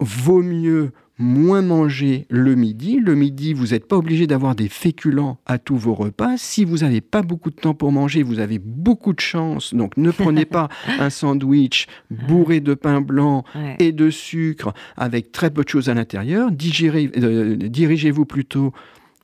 [0.00, 3.00] vaut mieux moins manger le midi.
[3.00, 6.36] Le midi, vous n'êtes pas obligé d'avoir des féculents à tous vos repas.
[6.36, 9.74] Si vous n'avez pas beaucoup de temps pour manger, vous avez beaucoup de chance.
[9.74, 13.44] Donc ne prenez pas un sandwich bourré de pain blanc
[13.78, 16.50] et de sucre avec très peu de choses à l'intérieur.
[16.50, 18.72] Euh, dirigez-vous plutôt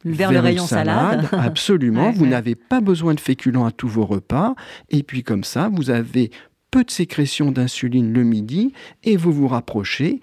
[0.05, 1.29] vers, le rayon salade.
[1.33, 2.11] Absolument.
[2.11, 4.55] vous n'avez pas besoin de féculents à tous vos repas.
[4.89, 6.31] Et puis comme ça, vous avez
[6.71, 8.73] peu de sécrétion d'insuline le midi
[9.05, 10.21] et vous vous rapprochez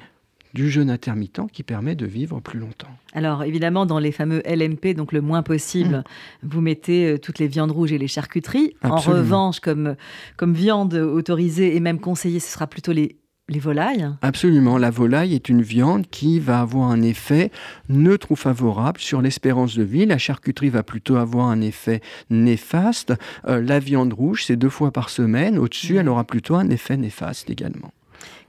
[0.54, 2.90] du jeûne intermittent qui permet de vivre plus longtemps.
[3.14, 6.48] Alors évidemment, dans les fameux LMP, donc le moins possible, mmh.
[6.48, 8.76] vous mettez euh, toutes les viandes rouges et les charcuteries.
[8.84, 9.96] En revanche, comme,
[10.38, 13.18] comme viande autorisée et même conseillée, ce sera plutôt les,
[13.50, 14.78] les volailles Absolument.
[14.78, 17.52] La volaille est une viande qui va avoir un effet
[17.90, 20.06] neutre ou favorable sur l'espérance de vie.
[20.06, 23.14] La charcuterie va plutôt avoir un effet néfaste.
[23.48, 25.58] Euh, la viande rouge, c'est deux fois par semaine.
[25.58, 25.98] Au-dessus, mmh.
[25.98, 27.92] elle aura plutôt un effet néfaste également.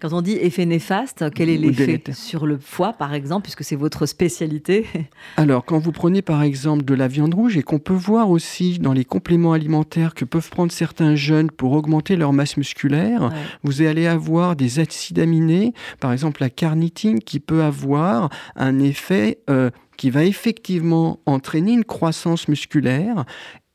[0.01, 3.77] Quand on dit effet néfaste, quel est l'effet sur le foie, par exemple, puisque c'est
[3.77, 4.87] votre spécialité
[5.37, 8.79] Alors, quand vous prenez par exemple de la viande rouge et qu'on peut voir aussi
[8.79, 13.31] dans les compléments alimentaires que peuvent prendre certains jeunes pour augmenter leur masse musculaire,
[13.63, 19.41] vous allez avoir des acides aminés, par exemple la carnitine, qui peut avoir un effet
[19.51, 23.27] euh, qui va effectivement entraîner une croissance musculaire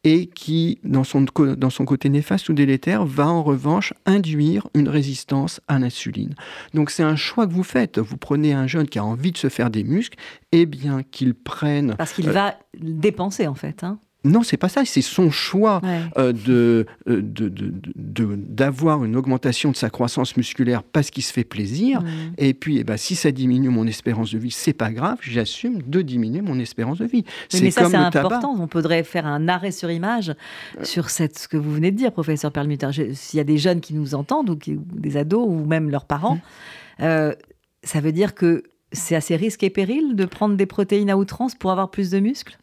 [0.06, 1.26] et qui, dans son,
[1.58, 6.36] dans son côté néfaste ou délétère, va en revanche induire une résistance à l'insuline.
[6.76, 7.98] Donc c'est un choix que vous faites.
[7.98, 10.18] Vous prenez un jeune qui a envie de se faire des muscles,
[10.52, 11.96] et eh bien qu'il prenne...
[11.98, 13.84] Parce qu'il euh, va dépenser en fait.
[13.84, 14.00] Hein.
[14.26, 14.84] Non, c'est pas ça.
[14.86, 15.82] C'est son choix
[16.18, 22.02] euh, de, d'avoir une augmentation de sa croissance musculaire parce qu'il se fait plaisir.
[22.02, 22.08] Mm.
[22.38, 25.20] Et puis, eh ben, si ça diminue mon espérance de vie, c'est pas grave.
[25.22, 27.24] J'assume de diminuer mon espérance de vie.
[27.54, 28.56] mais ça, c'est important.
[28.60, 30.34] On pourrait faire un arrêt sur image
[30.84, 32.90] sur cette, ce que vous venez de dire, professeur Perlmutter.
[33.14, 36.36] S'il y a des jeunes qui nous entendent ou, des ados ou même leurs parents,
[36.36, 37.04] mm.
[37.04, 37.34] euh,
[37.84, 41.56] ça veut dire que c'est assez risque et péril de prendre des protéines à outrance
[41.56, 42.58] pour avoir plus de muscles?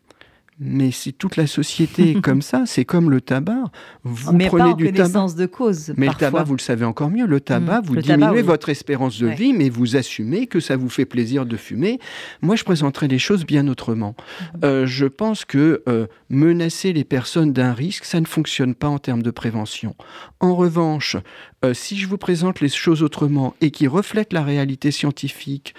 [0.58, 3.64] Mais si toute la société est comme ça, c'est comme le tabac.
[4.04, 5.34] Vous mais prenez pas en du tabac.
[5.36, 5.92] de cause.
[5.96, 7.26] Mais le tabac, vous le savez encore mieux.
[7.26, 7.84] Le tabac, mmh.
[7.84, 11.56] vous diminuez votre espérance de vie, mais vous assumez que ça vous fait plaisir de
[11.56, 11.98] fumer.
[12.42, 14.14] Moi, je présenterai les choses bien autrement.
[14.14, 14.58] Mmh.
[14.64, 18.98] Euh, je pense que euh, menacer les personnes d'un risque, ça ne fonctionne pas en
[18.98, 19.96] termes de prévention.
[20.40, 21.16] En revanche,
[21.64, 25.74] euh, si je vous présente les choses autrement et qui reflètent la réalité scientifique,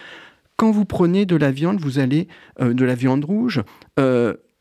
[0.57, 2.27] quand vous prenez de la viande, vous allez
[2.59, 3.63] de la viande rouge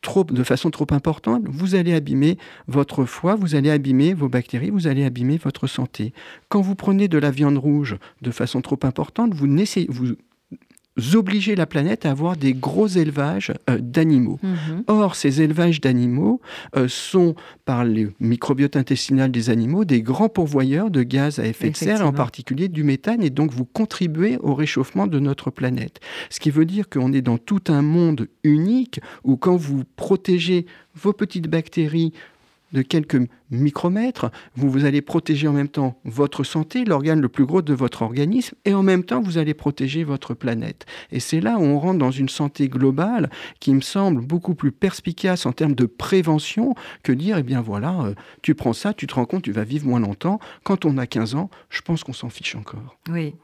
[0.03, 2.37] trop, de façon trop importante, vous allez abîmer
[2.69, 6.13] votre foie, vous allez abîmer vos bactéries, vous allez abîmer votre santé.
[6.49, 9.47] Quand vous prenez de la viande rouge de façon trop importante, vous,
[9.89, 10.15] vous
[11.15, 14.39] obliger la planète à avoir des gros élevages euh, d'animaux.
[14.43, 14.85] Mhm.
[14.89, 16.41] Or, ces élevages d'animaux
[16.77, 21.71] euh, sont, par le microbiote intestinal des animaux, des grands pourvoyeurs de gaz à effet
[21.71, 26.01] de serre, en particulier du méthane, et donc vous contribuez au réchauffement de notre planète.
[26.31, 30.67] Ce qui veut dire qu'on est dans tout un monde unique où quand vous protégez
[30.95, 32.13] vos petites bactéries
[32.73, 37.45] de quelques micromètres, vous, vous allez protéger en même temps votre santé, l'organe le plus
[37.45, 40.87] gros de votre organisme, et en même temps vous allez protéger votre planète.
[41.11, 43.31] Et c'est là où on rentre dans une santé globale
[43.61, 48.01] qui me semble beaucoup plus perspicace en termes de prévention que dire, eh bien voilà,
[48.03, 50.41] euh, tu prends ça, tu te rends compte, tu vas vivre moins longtemps.
[50.65, 52.97] Quand on a 15 ans, je pense qu'on s'en fiche encore.
[53.11, 53.35] Oui.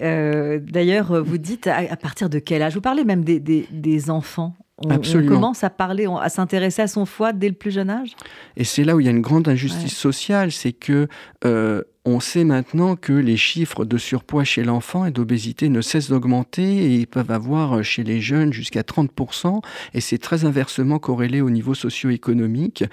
[0.00, 2.74] Euh, d'ailleurs, vous dites à, partir de quel âge?
[2.74, 4.54] Vous parlez même des, des enfants.
[4.78, 8.16] On, commence à parler, à s'intéresser à son foie dès le plus jeune âge?
[8.56, 11.08] Et c'est là où il y a une grande injustice sociale, c'est que
[11.44, 16.08] euh, on sait maintenant que les chiffres de surpoids chez l'enfant et d'obésité ne cessent
[16.08, 19.62] d'augmenter et ils peuvent avoir euh, chez les jeunes jusqu'à 30%.
[19.94, 22.84] Et c'est très inversement corrélé au niveau socio-économique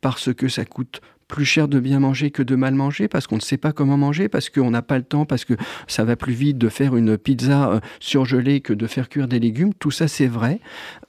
[0.00, 3.36] parce que ça coûte plus cher de bien manger que de mal manger parce qu'on
[3.36, 5.54] ne sait pas comment manger, parce qu'on n'a pas le temps, parce que
[5.86, 9.40] ça va plus vite de faire une pizza euh, surgelée que de faire cuire des
[9.40, 9.74] légumes.
[9.74, 10.60] Tout ça, c'est vrai.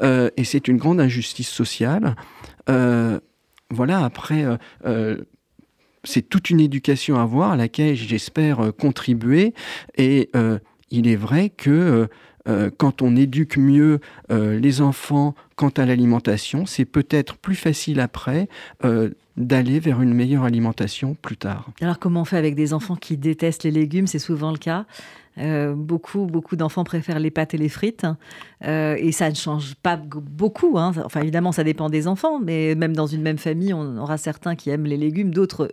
[0.02, 2.16] Euh, et c'est une grande injustice sociale.
[2.70, 3.20] Euh,
[3.70, 4.46] voilà, après,
[6.06, 9.54] c'est toute une éducation à avoir à laquelle j'espère contribuer.
[9.98, 10.30] Et
[10.90, 12.08] il est vrai que
[12.78, 14.00] quand on éduque mieux
[14.30, 18.48] les enfants quant à l'alimentation, c'est peut-être plus facile après
[19.38, 21.70] d'aller vers une meilleure alimentation plus tard.
[21.80, 24.08] Alors comment on fait avec des enfants qui détestent les légumes?
[24.08, 24.86] C'est souvent le cas.
[25.38, 28.08] Euh, beaucoup, beaucoup d'enfants préfèrent les pâtes et les frites.
[28.66, 30.80] Euh, et ça ne change pas beaucoup.
[30.80, 30.92] Hein.
[31.06, 34.56] Enfin, évidemment, ça dépend des enfants, mais même dans une même famille, on aura certains
[34.56, 35.72] qui aiment les légumes, d'autres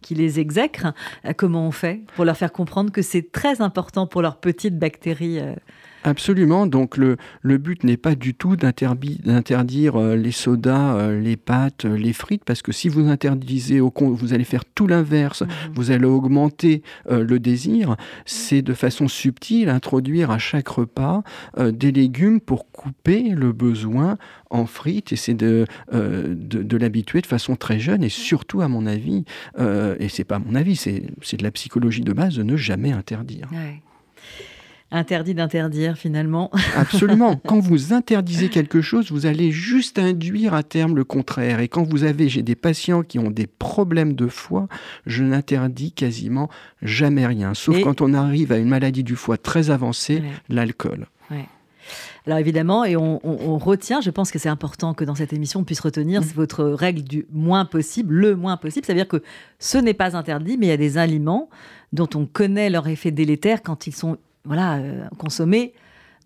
[0.00, 0.92] qui les exècrent.
[1.24, 4.78] Euh, comment on fait pour leur faire comprendre que c'est très important pour leurs petites
[4.78, 5.38] bactéries
[6.04, 6.66] Absolument.
[6.66, 11.86] Donc le, le but n'est pas du tout d'interdire euh, les sodas, euh, les pâtes,
[11.86, 15.42] euh, les frites, parce que si vous interdisez, au vous allez faire tout l'inverse.
[15.42, 15.48] Mhm.
[15.74, 17.96] Vous allez augmenter le désir.
[18.26, 21.22] C'est de façon subtile introduire à chaque repas
[21.58, 24.18] des légumes pour couper le besoin
[24.50, 28.86] en frites et c'est de, de, l'habituer de façon très jeune et surtout à mon
[28.86, 29.24] avis,
[29.58, 33.48] et c'est pas mon avis, c'est de la psychologie de base de ne jamais interdire
[34.94, 36.50] interdit d'interdire finalement.
[36.76, 37.40] Absolument.
[37.46, 41.60] Quand vous interdisez quelque chose, vous allez juste induire à terme le contraire.
[41.60, 44.68] Et quand vous avez, j'ai des patients qui ont des problèmes de foie,
[45.06, 46.48] je n'interdis quasiment
[46.82, 51.06] jamais rien, sauf quand on arrive à une maladie du foie très avancée, l'alcool.
[52.26, 55.64] Alors évidemment, et on, retient, je pense que c'est important que dans cette émission on
[55.64, 56.24] puisse retenir mm.
[56.34, 58.86] votre règle du moins possible, le moins possible.
[58.86, 59.22] C'est-à-dire que
[59.58, 61.50] ce n'est pas interdit, mais il y a des aliments
[61.92, 65.74] dont on connaît leur effet délétère quand ils sont voilà, euh, consommer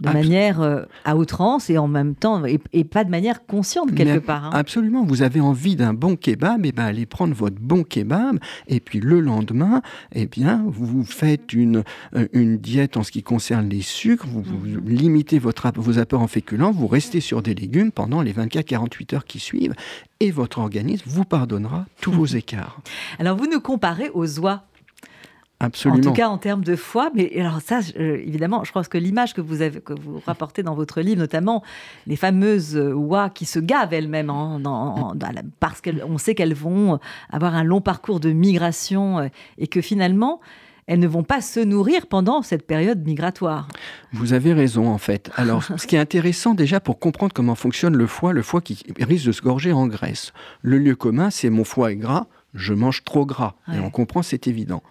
[0.00, 4.24] de manière euh, à outrance et en même temps, et, pas de manière consciente quelque
[4.24, 4.46] part.
[4.46, 4.50] Hein.
[4.52, 8.38] Absolument, vous avez envie d'un bon kebab, et eh ben allez prendre votre bon kebab,
[8.68, 9.82] et puis le lendemain,
[10.14, 11.82] eh bien, vous faites une,
[12.14, 14.84] euh, une diète en ce qui concerne les sucres, vous, mhm.
[14.86, 19.24] limitez votre, vos apports en féculents, vous restez sur des légumes pendant les 24-48 heures
[19.24, 19.74] qui suivent,
[20.20, 22.80] et votre organisme vous pardonnera tous vos écarts.
[23.18, 24.62] Alors vous nous comparez aux oies
[25.60, 25.98] Absolument.
[25.98, 27.10] En tout cas, en termes de foi.
[27.14, 30.74] Mais alors ça, évidemment, je pense que l'image que vous avez, que vous rapportez dans
[30.74, 31.62] votre livre, notamment
[32.06, 34.60] les fameuses oies qui se gavent elles-mêmes, hein,
[35.58, 40.40] parce qu'on sait qu'elles vont avoir un long parcours de migration euh, et que finalement,
[40.86, 43.68] elles ne vont pas se nourrir pendant cette période migratoire.
[44.12, 45.30] Vous avez raison, en fait.
[45.36, 48.82] Alors, ce qui est intéressant déjà pour comprendre comment fonctionne le foie, le foie qui
[48.98, 50.32] risque de se gorger en graisse.
[50.62, 53.54] Le lieu commun, c'est mon foie est gras, je mange trop gras.
[53.72, 54.82] Et on comprend, c'est évident.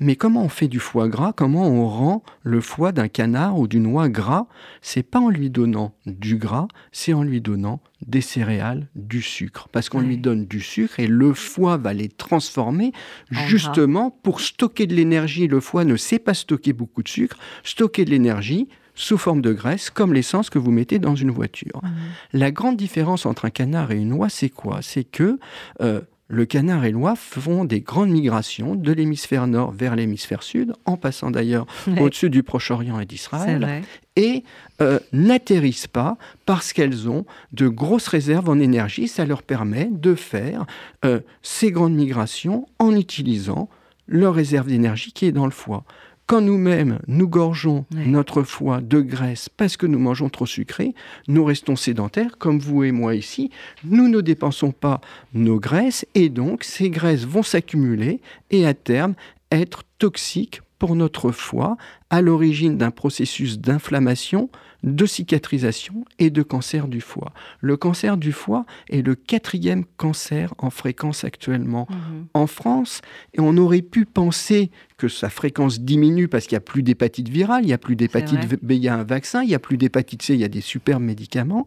[0.00, 1.32] Mais comment on fait du foie gras?
[1.32, 4.46] Comment on rend le foie d'un canard ou d'une oie gras?
[4.80, 9.68] C'est pas en lui donnant du gras, c'est en lui donnant des céréales, du sucre.
[9.70, 12.92] Parce qu'on lui donne du sucre et le foie va les transformer
[13.30, 15.46] justement pour stocker de l'énergie.
[15.46, 17.36] Le foie ne sait pas stocker beaucoup de sucre.
[17.62, 21.80] Stocker de l'énergie, sous forme de graisse, comme l'essence que vous mettez dans une voiture.
[21.82, 21.88] Mmh.
[22.34, 24.80] La grande différence entre un canard et une oie, c'est quoi?
[24.82, 25.38] C'est que
[25.80, 30.72] euh, le canard et l'oie font des grandes migrations de l'hémisphère nord vers l'hémisphère sud,
[30.86, 31.66] en passant d'ailleurs
[32.00, 33.82] au-dessus du Proche-Orient et d'Israël,
[34.16, 34.42] et
[34.80, 36.16] euh, n'atterrissent pas
[36.46, 39.08] parce qu'elles ont de grosses réserves en énergie.
[39.08, 40.64] Ça leur permet de faire
[41.04, 43.68] euh, ces grandes migrations en utilisant
[44.08, 45.84] leur réserve d'énergie qui est dans le foie
[46.32, 50.94] quand nous-mêmes nous gorgeons notre foie de graisse parce que nous mangeons trop sucré,
[51.28, 53.50] nous restons sédentaires, comme vous et moi ici.
[53.84, 55.02] Nous ne dépensons pas
[55.34, 59.12] nos graisses et donc ces graisses vont s'accumuler et à terme
[59.50, 61.76] être toxiques pour notre foie,
[62.08, 64.48] à l'origine d'un processus d'inflammation,
[64.82, 67.32] de cicatrisation et de cancer du foie.
[67.60, 72.26] Le cancer du foie est le quatrième cancer en fréquence actuellement mhm.
[72.34, 73.00] en France
[73.34, 77.28] et on aurait pu penser que sa fréquence diminue parce qu'il n'y a plus d'hépatite
[77.28, 79.58] virale, il n'y a plus d'hépatite B, il y a un vaccin, il n'y a
[79.58, 81.66] plus d'hépatite C, il y a des super médicaments.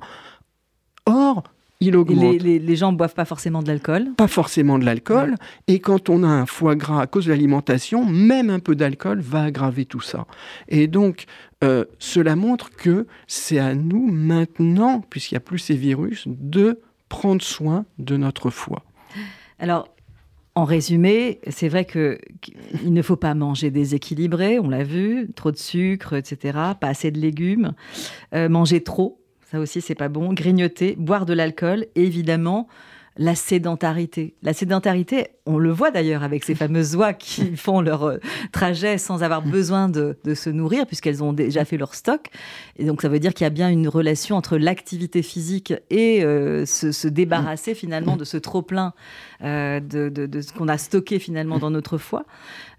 [1.06, 1.44] Or,
[1.82, 5.36] les, gens ne boivent pas forcément de l'alcool Pas forcément de l'alcool.
[5.68, 9.20] Et quand on a un foie gras à cause de l'alimentation, même un peu d'alcool
[9.20, 10.26] va aggraver tout ça.
[10.68, 11.26] Et donc,
[11.64, 16.80] euh, cela montre que c'est à nous maintenant, puisqu'il n'y a plus ces virus, de
[17.10, 18.84] prendre soin de notre foie.
[19.60, 19.88] Alors,
[20.56, 25.58] en résumé, c'est vrai qu'il ne faut pas manger déséquilibré, on l'a vu, trop de
[25.58, 27.74] sucre, etc., pas assez de légumes,
[28.34, 29.20] euh, manger trop,
[29.56, 32.68] ça aussi c'est pas bon, grignoter, boire de l'alcool et évidemment
[33.18, 34.36] la sédentarité.
[34.44, 38.18] La sédentarité, on le voit d'ailleurs avec ces fameuses oies qui font leur euh,
[38.52, 42.28] trajet sans avoir besoin de, se nourrir puisqu'elles ont déjà fait leur stock.
[42.78, 46.26] Et donc ça veut dire qu'il y a bien une relation entre l'activité physique et
[46.26, 48.94] euh, se, débarrasser finalement de ce trop-plein
[49.42, 52.26] euh, de, de, ce qu'on a stocké finalement dans notre foie.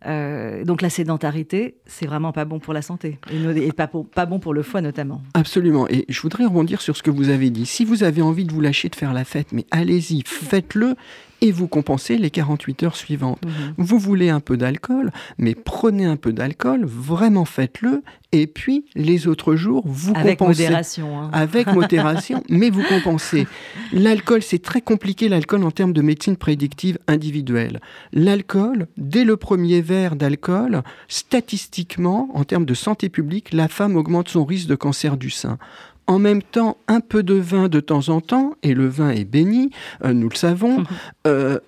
[0.06, 4.38] Euh, donc la sédentarité, c'est vraiment pas bon pour la santé et, pas, pas, bon
[4.38, 5.22] pour le foie notamment.
[5.34, 5.88] Absolument.
[5.88, 7.66] Et je voudrais rebondir sur ce que vous avez dit.
[7.66, 10.94] Si vous avez envie de vous lâcher de faire la fête, mais allez-y, faites-le
[11.40, 13.44] et vous compensez les 48 heures suivantes.
[13.44, 13.74] Mhm.
[13.78, 19.28] Vous voulez un peu d'alcool, mais prenez un peu d'alcool, vraiment faites-le, et puis les
[19.28, 20.64] autres jours, vous Avec compensez.
[20.64, 21.30] Modération, hein.
[21.32, 22.42] Avec modération.
[22.48, 23.46] mais vous compensez.
[23.92, 27.80] L'alcool, c'est très compliqué, l'alcool, en termes de médecine prédictive individuelle.
[28.12, 34.28] L'alcool, dès le premier verre d'alcool, statistiquement, en termes de santé publique, la femme augmente
[34.28, 35.58] son risque de cancer du sein
[36.06, 39.24] en même temps un peu de vin de temps en temps, et le vin est
[39.24, 39.70] béni,
[40.04, 40.84] euh, nous le savons,
[41.26, 41.58] euh,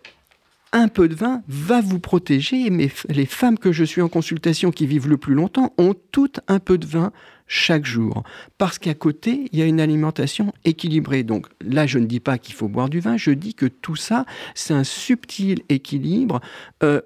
[0.72, 4.70] un peu de vin va vous protéger, mais les femmes que je suis en consultation
[4.70, 7.12] qui vivent le plus longtemps ont toutes un peu de vin
[7.46, 8.22] chaque jour.
[8.58, 11.22] Parce qu'à côté, il y a une alimentation équilibrée.
[11.22, 13.96] Donc là, je ne dis pas qu'il faut boire du vin, je dis que tout
[13.96, 16.40] ça, c'est un subtil équilibre.
[16.82, 17.00] Euh,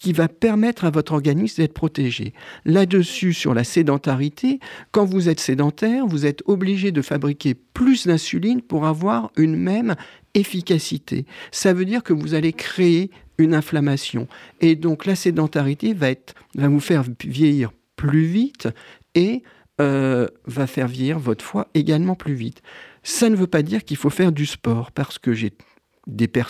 [0.00, 2.32] qui va permettre à votre organisme d'être protégé.
[2.64, 4.58] Là-dessus, sur la sédentarité,
[4.92, 9.94] quand vous êtes sédentaire, vous êtes obligé de fabriquer plus d'insuline pour avoir une même
[10.32, 11.26] efficacité.
[11.52, 14.26] Ça veut dire que vous allez créer une inflammation.
[14.62, 16.14] Et donc la sédentarité va,
[16.54, 18.68] vous faire vieillir plus vite
[19.14, 19.42] et
[19.82, 22.62] euh, va faire vieillir votre foie également plus vite.
[23.02, 25.52] Ça ne veut pas dire qu'il faut faire du sport, parce que j'ai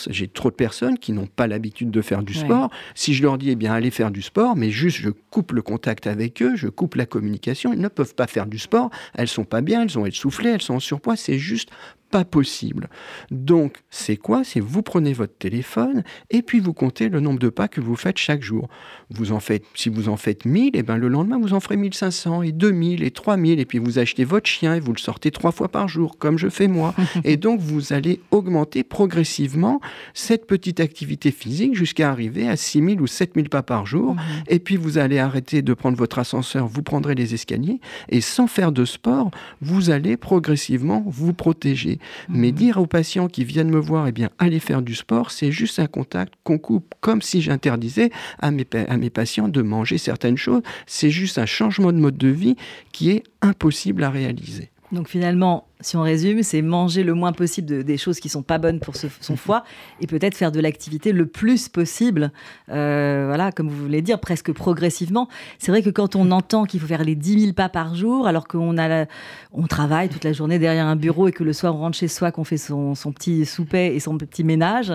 [0.09, 2.71] j'ai trop de personnes qui n'ont pas l'habitude de faire du sport.
[2.95, 5.63] Si je leur dis, eh bien, allez faire du sport, mais juste je coupe le
[5.63, 9.29] contact avec eux, je coupe la communication, ils ne peuvent pas faire du sport, elles
[9.29, 11.71] sont pas bien, elles ont essoufflé, elles sont en surpoids, c'est juste
[12.11, 12.89] pas possible.
[13.31, 14.43] Donc, c'est quoi?
[14.45, 17.97] C'est vous prenez votre téléphone et puis vous comptez le nombre de pas que vous
[17.97, 18.69] faites chaque jour.
[19.11, 21.61] Vous en faites, si vous en faites 1000, et eh ben le lendemain, vous en
[21.61, 24.99] ferez 1500 et 2000 et 3000 et puis vous achetez votre chien et vous le
[24.99, 26.95] sortez trois fois par jour, comme je fais moi.
[27.25, 29.81] et donc, vous allez augmenter progressivement
[30.15, 34.15] cette petite activité physique jusqu'à arriver à 6000 ou 7000 pas par jour.
[34.15, 34.21] Mhm.
[34.49, 38.47] Et puis, vous allez arrêter de prendre votre ascenseur, vous prendrez les escaliers et sans
[38.47, 42.00] faire de sport, vous allez progressivement vous protéger.
[42.29, 42.55] Mais mhm.
[42.55, 45.79] dire aux patients qui viennent me voir, eh bien, allez faire du sport, c'est juste
[45.79, 50.37] un contact qu'on coupe, comme si j'interdisais à mes, à mes patients de manger certaines
[50.37, 50.63] choses.
[50.87, 52.57] C'est juste un changement de mode de vie
[52.93, 54.71] qui est impossible à réaliser.
[54.93, 58.59] Donc finalement, si on résume, c'est manger le moins possible des choses qui sont pas
[58.59, 59.65] bonnes pour son foie
[60.01, 62.33] et peut-être faire de l'activité le plus possible,
[62.71, 65.29] euh, voilà, comme vous voulez dire, presque progressivement.
[65.59, 68.27] C'est vrai que quand on entend qu'il faut faire les 10 000 pas par jour,
[68.27, 69.07] alors qu'on a
[69.53, 72.09] on travaille toute la journée derrière un bureau et que le soir on rentre chez
[72.09, 74.93] soi, qu'on fait son, petit souper et son petit ménage,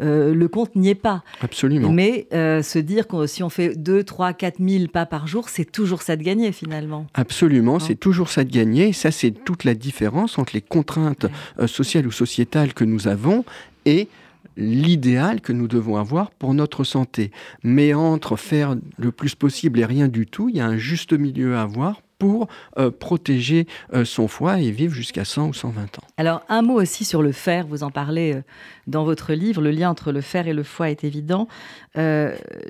[0.00, 1.22] euh, le compte n'y est pas.
[1.40, 1.90] Absolument.
[1.90, 5.48] Mais euh, se dire que si on fait 2, 3, 4 000 pas par jour,
[5.48, 7.06] c'est toujours ça de gagner finalement.
[7.14, 7.80] Absolument, hein?
[7.80, 8.92] c'est toujours ça de gagner.
[8.92, 11.26] Ça, c'est toute la différence entre les contraintes
[11.58, 13.44] euh, sociales ou sociétales que nous avons
[13.86, 14.08] et
[14.56, 17.30] l'idéal que nous devons avoir pour notre santé.
[17.62, 21.12] Mais entre faire le plus possible et rien du tout, il y a un juste
[21.12, 25.98] milieu à avoir pour euh, protéger euh, son foie et vivre jusqu'à 100 ou 120
[25.98, 26.02] ans.
[26.16, 28.42] Alors un mot aussi sur le fer, vous en parlez euh,
[28.88, 31.46] dans votre livre, le lien entre le fer et le foie est évident.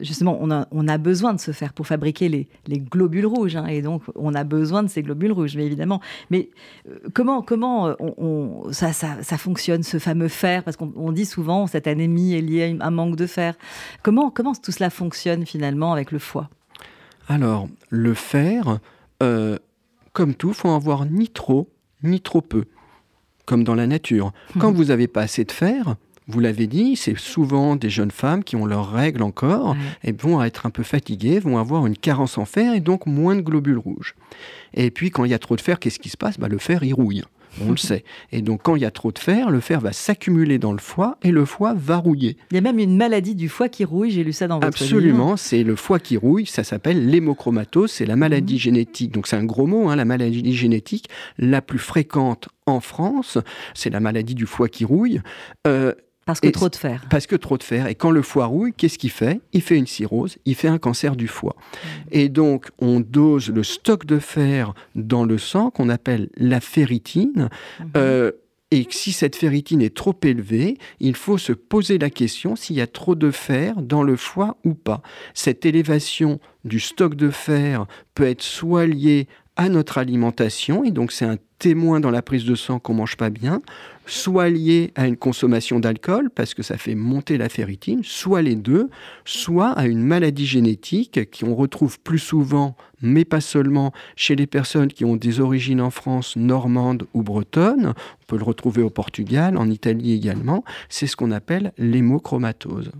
[0.01, 3.57] justement, on a, on a, besoin de ce fer pour fabriquer les, les globules rouges,
[3.57, 6.01] hein, et donc on a besoin de ces globules rouges, mais évidemment.
[6.31, 6.49] Mais
[7.15, 10.65] comment, comment on, ça, ça, ça, fonctionne, ce fameux fer?
[10.65, 13.55] Parce qu'on dit souvent cette anémie est liée à un manque de fer.
[14.03, 16.49] Comment, comment tout cela fonctionne finalement avec le foie?
[17.29, 18.79] Alors, le fer,
[19.23, 19.59] euh,
[20.13, 21.69] comme tout, faut en avoir ni trop,
[22.03, 22.65] ni trop peu,
[23.47, 24.33] comme dans la nature.
[24.59, 25.97] Quand vous n'avez pas assez de fer,
[26.27, 30.43] vous l'avez dit, c'est souvent des jeunes femmes qui ont leurs règles encore et vont
[30.43, 33.79] être un peu fatiguées, vont avoir une carence en fer et donc moins de globules
[33.79, 34.15] rouges.
[34.75, 36.39] Et puis quand il y a trop de fer, qu'est-ce qui se passe?
[36.39, 37.23] Bah, Le fer, il rouille.
[37.61, 38.05] On le sait.
[38.33, 40.79] Et donc, quand il y a trop de fer, le fer va s'accumuler dans le
[40.79, 42.37] foie et le foie va rouiller.
[42.51, 44.69] Il y a même une maladie du foie qui rouille, j'ai lu ça dans votre
[44.69, 48.59] Absolument, c'est le foie qui rouille, ça s'appelle l'hémochromatose, c'est la maladie mmh.
[48.59, 49.13] génétique.
[49.13, 53.39] Donc, c'est un gros mot, hein, la maladie génétique la plus fréquente en France,
[53.75, 55.21] c'est la maladie du foie qui rouille.
[55.67, 55.95] Euh,
[56.29, 57.07] parce que trop de fer.
[57.09, 57.87] Parce que trop de fer.
[57.87, 59.41] Et quand le foie rouille, qu'est-ce qu'il fait?
[59.55, 61.57] Il fait une cirrhose, il fait un cancer du foie.
[61.57, 61.89] Mmh.
[62.13, 67.49] Et donc, on dose le stock de fer dans le sang, qu'on appelle la ferritine.
[67.81, 67.85] Mmh.
[67.97, 68.33] Euh,
[68.71, 72.83] et si cette ferritine est trop élevée, il faut se poser la question s'il y
[72.83, 75.01] a trop de fer dans le foie ou pas.
[75.33, 79.29] Cette élévation du stock de fer peut être soit liée
[79.59, 83.17] à notre alimentation, et donc c'est un témoin dans la prise de sang qu'on mange
[83.17, 83.61] pas bien,
[84.07, 88.55] soit lié à une consommation d'alcool, parce que ça fait monter la ferritine, soit les
[88.55, 88.89] deux,
[89.25, 94.93] soit à une maladie génétique qu'on retrouve plus souvent, mais pas seulement, chez les personnes
[94.93, 99.57] qui ont des origines en France, normandes ou bretonnes, on peut le retrouver au Portugal,
[99.57, 102.93] en Italie également, c'est ce qu'on appelle l'hémochromatose.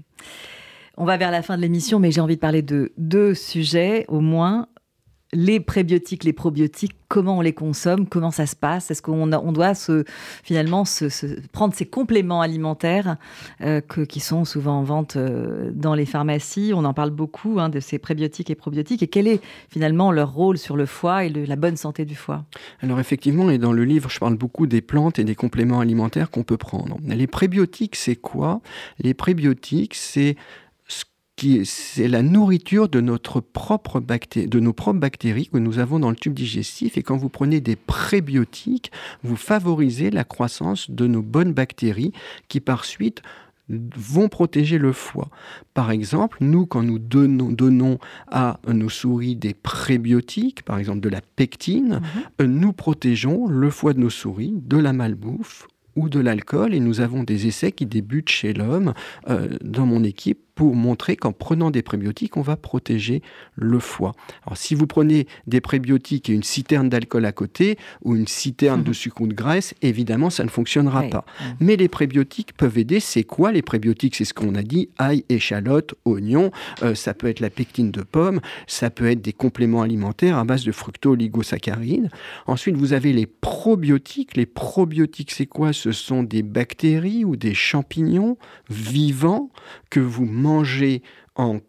[0.97, 4.05] On va vers la fin de l'émission, mais j'ai envie de parler de deux sujets
[4.09, 4.67] au moins
[5.33, 8.91] les prébiotiques, les probiotiques, comment on les consomme, comment ça se passe?
[8.91, 10.05] Est-ce qu'on on doit se,
[10.43, 11.07] finalement se,
[11.53, 13.17] prendre ces compléments alimentaires
[13.61, 16.73] euh, qui sont souvent en vente euh, dans les pharmacies?
[16.75, 19.03] On en parle beaucoup hein, de ces prébiotiques et probiotiques.
[19.03, 22.45] Et quel est finalement leur rôle sur le foie et la bonne santé du foie?
[22.81, 26.31] Alors effectivement, et dans le livre, je parle beaucoup des plantes et des compléments alimentaires
[26.31, 26.97] qu'on peut prendre.
[27.05, 28.61] Les prébiotiques, c'est quoi?
[28.99, 30.37] Les prébiotiques, c'est
[31.65, 36.17] c'est la nourriture de, notre propre de nos propres bactéries que nous avons dans le
[36.17, 36.99] tube digestif.
[36.99, 38.91] Et quand vous prenez des prébiotiques,
[39.23, 42.13] vous favorisez la croissance de nos bonnes bactéries
[42.49, 43.23] qui par suite
[43.69, 45.29] vont protéger le foie.
[45.75, 51.09] Par exemple, nous, quand nous donnons, donnons à nos souris des prébiotiques, par exemple de
[51.11, 52.01] la pectine,
[52.41, 52.47] mhm.
[52.47, 55.67] nous protégeons le foie de nos souris de la malbouffe
[55.97, 58.95] ou de l'alcool et nous avons des essais qui débutent chez l'homme
[59.29, 63.23] euh, dans mon équipe pour montrer qu'en prenant des prébiotiques, on va protéger
[63.55, 64.17] le foie.
[64.45, 68.83] Alors si vous prenez des prébiotiques et une citerne d'alcool à côté ou une citerne
[68.83, 71.25] de sucre ou de graisse, évidemment, ça ne fonctionnera pas.
[71.61, 72.99] Mais les prébiotiques peuvent aider.
[72.99, 74.17] C'est quoi les prébiotiques?
[74.17, 76.51] C'est ce qu'on a dit, ail, échalote, oignon,
[76.83, 80.43] euh, ça peut être la pectine de pomme, ça peut être des compléments alimentaires à
[80.43, 82.11] base de fructo-oligosaccharides.
[82.49, 84.37] Ensuite, vous avez les probiotiques.
[84.37, 85.73] Les probiotiques, c'est quoi?
[85.73, 88.37] Ce sont des bactéries ou des champignons
[88.69, 89.51] vivants
[89.89, 91.03] que vous mangez manger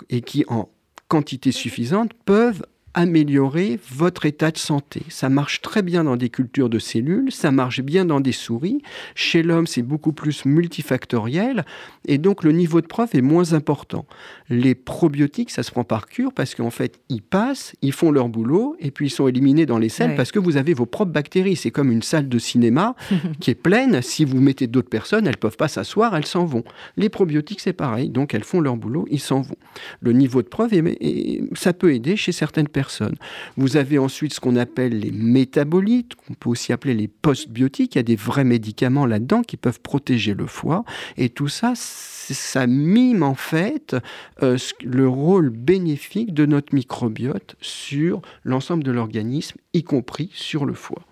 [0.10, 0.70] et qui, en
[1.08, 2.64] quantité suffisante, peuvent
[2.94, 5.04] améliorer votre état de santé.
[5.10, 8.82] Ça marche très bien dans des cultures de cellules, ça marche bien dans des souris.
[9.16, 11.66] Chez l'homme, c'est beaucoup plus multifactoriel
[12.08, 14.06] et donc le niveau de preuve est moins important.
[14.50, 18.30] Les probiotiques, ça se prend par cure parce qu'en fait, ils passent, ils font leur
[18.30, 21.12] boulot et puis ils sont éliminés dans les selles parce que vous avez vos propres
[21.12, 21.56] bactéries.
[21.56, 22.96] C'est comme une salle de cinéma
[23.40, 24.02] qui est pleine.
[24.02, 26.64] Si vous mettez d'autres personnes, elles peuvent pas s'asseoir, elles s'en vont.
[26.98, 28.10] Les probiotiques, c'est pareil.
[28.10, 29.58] Donc elles font leur boulot, ils s'en vont.
[30.02, 32.79] Le niveau de preuve, est, ça peut aider chez certaines personnes
[33.58, 37.96] vous avez ensuite ce qu'on appelle les métabolites, qu'on peut aussi appeler les postbiotiques.
[37.96, 40.84] Il y a des vrais médicaments là-dedans qui peuvent protéger le foie.
[41.18, 43.96] Et tout ça, ça mime en fait
[44.44, 50.74] euh, le rôle bénéfique de notre microbiote sur l'ensemble de l'organisme, y compris sur le
[50.74, 51.04] foie.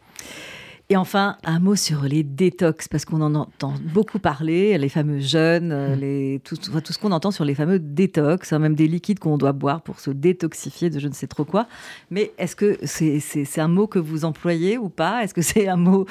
[0.89, 5.19] Et enfin, un mot sur les détox, parce qu'on en entend beaucoup parler, les fameux
[5.19, 5.99] jeûnes, euh, mm.
[5.99, 9.38] les, tout, tout ce qu'on entend sur les fameux détox, hein, même des liquides qu'on
[9.38, 11.67] doit boire pour se détoxifier de je ne sais trop quoi.
[12.09, 15.25] Mais est-ce que c'est un mot que vous employez ou pas?
[15.25, 16.05] Est-ce que c'est un mot,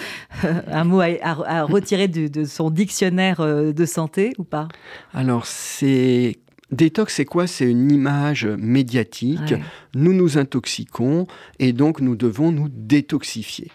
[0.45, 4.69] euh, un mot à, retirer de, son dictionnaire euh, de santé ou pas?
[5.15, 6.37] Alors, c'est
[6.71, 7.47] Détox, c'est quoi?
[7.47, 9.55] C'est une image médiatique.
[9.95, 11.27] Nous nous intoxiquons
[11.61, 13.71] et donc nous devons nous détoxifier.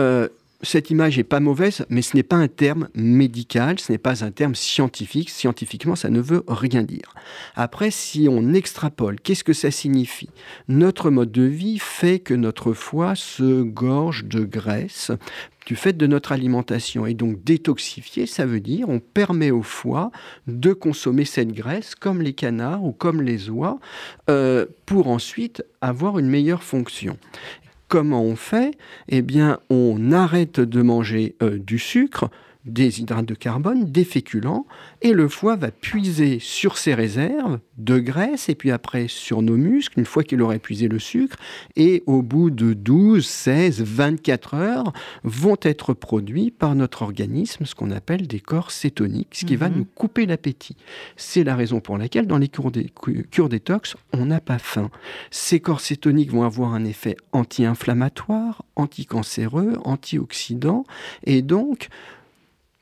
[0.00, 0.28] Euh,
[0.62, 4.24] cette image n'est pas mauvaise, mais ce n'est pas un terme médical, ce n'est pas
[4.24, 5.30] un terme scientifique.
[5.30, 7.14] Scientifiquement, ça ne veut rien dire.
[7.54, 10.28] Après, si on extrapole, qu'est-ce que ça signifie?
[10.68, 15.12] Notre mode de vie fait que notre foie se gorge de graisse
[15.66, 17.06] du fait de notre alimentation.
[17.06, 20.10] Et donc détoxifier, ça veut dire on permet au foie
[20.46, 23.78] de consommer cette graisse comme les canards ou comme les oies
[24.28, 27.16] euh, pour ensuite avoir une meilleure fonction.
[27.90, 28.78] Comment on fait?
[29.08, 32.30] Eh bien, on arrête de manger euh, du sucre,
[32.64, 34.66] des hydrates de carbone, des féculents,
[35.00, 39.56] et le foie va puiser sur ses réserves de graisse, et puis après sur nos
[39.56, 41.36] muscles, une fois qu'il aura épuisé le sucre,
[41.76, 44.92] et au bout de 12, 16, 24 heures,
[45.24, 49.70] vont être produits par notre organisme ce qu'on appelle des corps cétoniques, ce qui va
[49.70, 49.78] mhm.
[49.78, 50.76] nous couper l'appétit.
[51.16, 52.90] C'est la raison pour laquelle dans les cures, des,
[53.30, 54.90] cures détox, on n'a pas faim.
[55.30, 60.84] Ces corps cétoniques vont avoir un effet anti-inflammatoire, anti-cancéreux, antioxydant,
[61.24, 61.88] et donc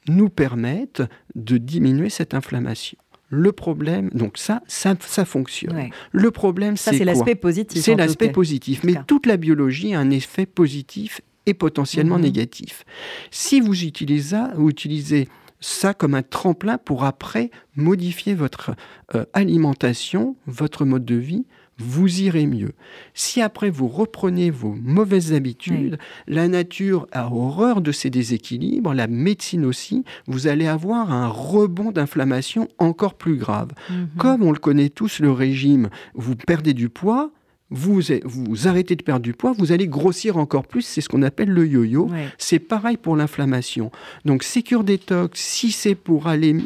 [0.09, 1.03] nous permettent
[1.35, 2.99] de diminuer cette inflammation.
[3.31, 5.91] Le problème, donc ça, ça, ça fonctionne.
[6.13, 7.83] Le problème, c'est c'est l'aspect positif.
[7.83, 8.83] C'est l'aspect positif.
[8.85, 12.23] Mais toute la biologie a un effet positif et potentiellement mhm.
[12.23, 12.85] négatif.
[13.31, 15.29] Si vous utilisez, vous utilisez
[15.61, 18.73] ça comme un tremplin pour après modifier votre
[19.15, 21.47] euh, alimentation, votre mode de vie,
[21.79, 22.73] vous irez mieux.
[23.15, 29.07] Si après vous reprenez vos mauvaises habitudes, la nature a horreur de ces déséquilibres, la
[29.07, 33.71] médecine aussi, vous allez avoir un rebond d'inflammation encore plus grave.
[33.91, 34.09] Mhm.
[34.19, 37.31] Comme on le connaît tous, le régime, vous perdez du poids,
[37.71, 41.23] vous, vous arrêtez de perdre du poids, vous allez grossir encore plus, c'est ce qu'on
[41.23, 42.09] appelle le yo-yo.
[42.39, 43.91] C'est pareil pour l'inflammation.
[44.25, 46.57] Donc, ces cures détox, si c'est pour aller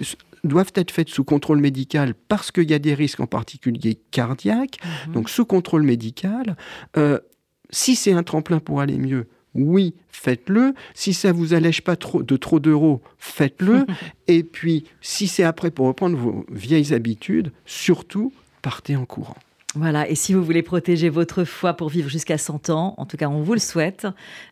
[0.44, 4.78] doivent être faites sous contrôle médical parce qu'il y a des risques en particulier cardiaques,
[5.06, 5.14] mhm.
[5.14, 6.56] donc sous contrôle médical.
[6.96, 7.18] Euh,
[7.70, 10.74] si c'est un tremplin pour aller mieux, oui, faites-le.
[10.94, 13.86] Si ça vous allège pas trop, de trop d'euros, faites-le.
[14.26, 18.32] Et puis, si c'est après pour reprendre vos vieilles habitudes, surtout,
[18.62, 19.36] partez en courant.
[19.74, 23.16] Voilà, et si vous voulez protéger votre foi pour vivre jusqu'à 100 ans, en tout
[23.16, 24.06] cas on vous le souhaite,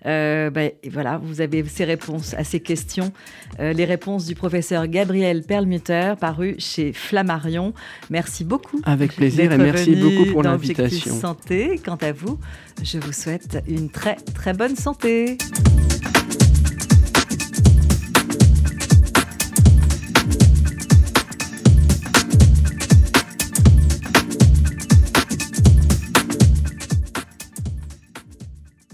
[0.06, 3.12] euh, ben, voilà, vous avez ces réponses à ces questions,
[3.58, 7.74] euh, les réponses du professeur Gabriel Perlmutter, paru chez Flammarion.
[8.08, 8.80] Merci beaucoup.
[8.84, 11.14] Avec plaisir et merci beaucoup pour l'invitation.
[11.14, 11.78] Santé.
[11.84, 12.38] Quant à vous,
[12.82, 15.36] je vous souhaite une très très bonne santé.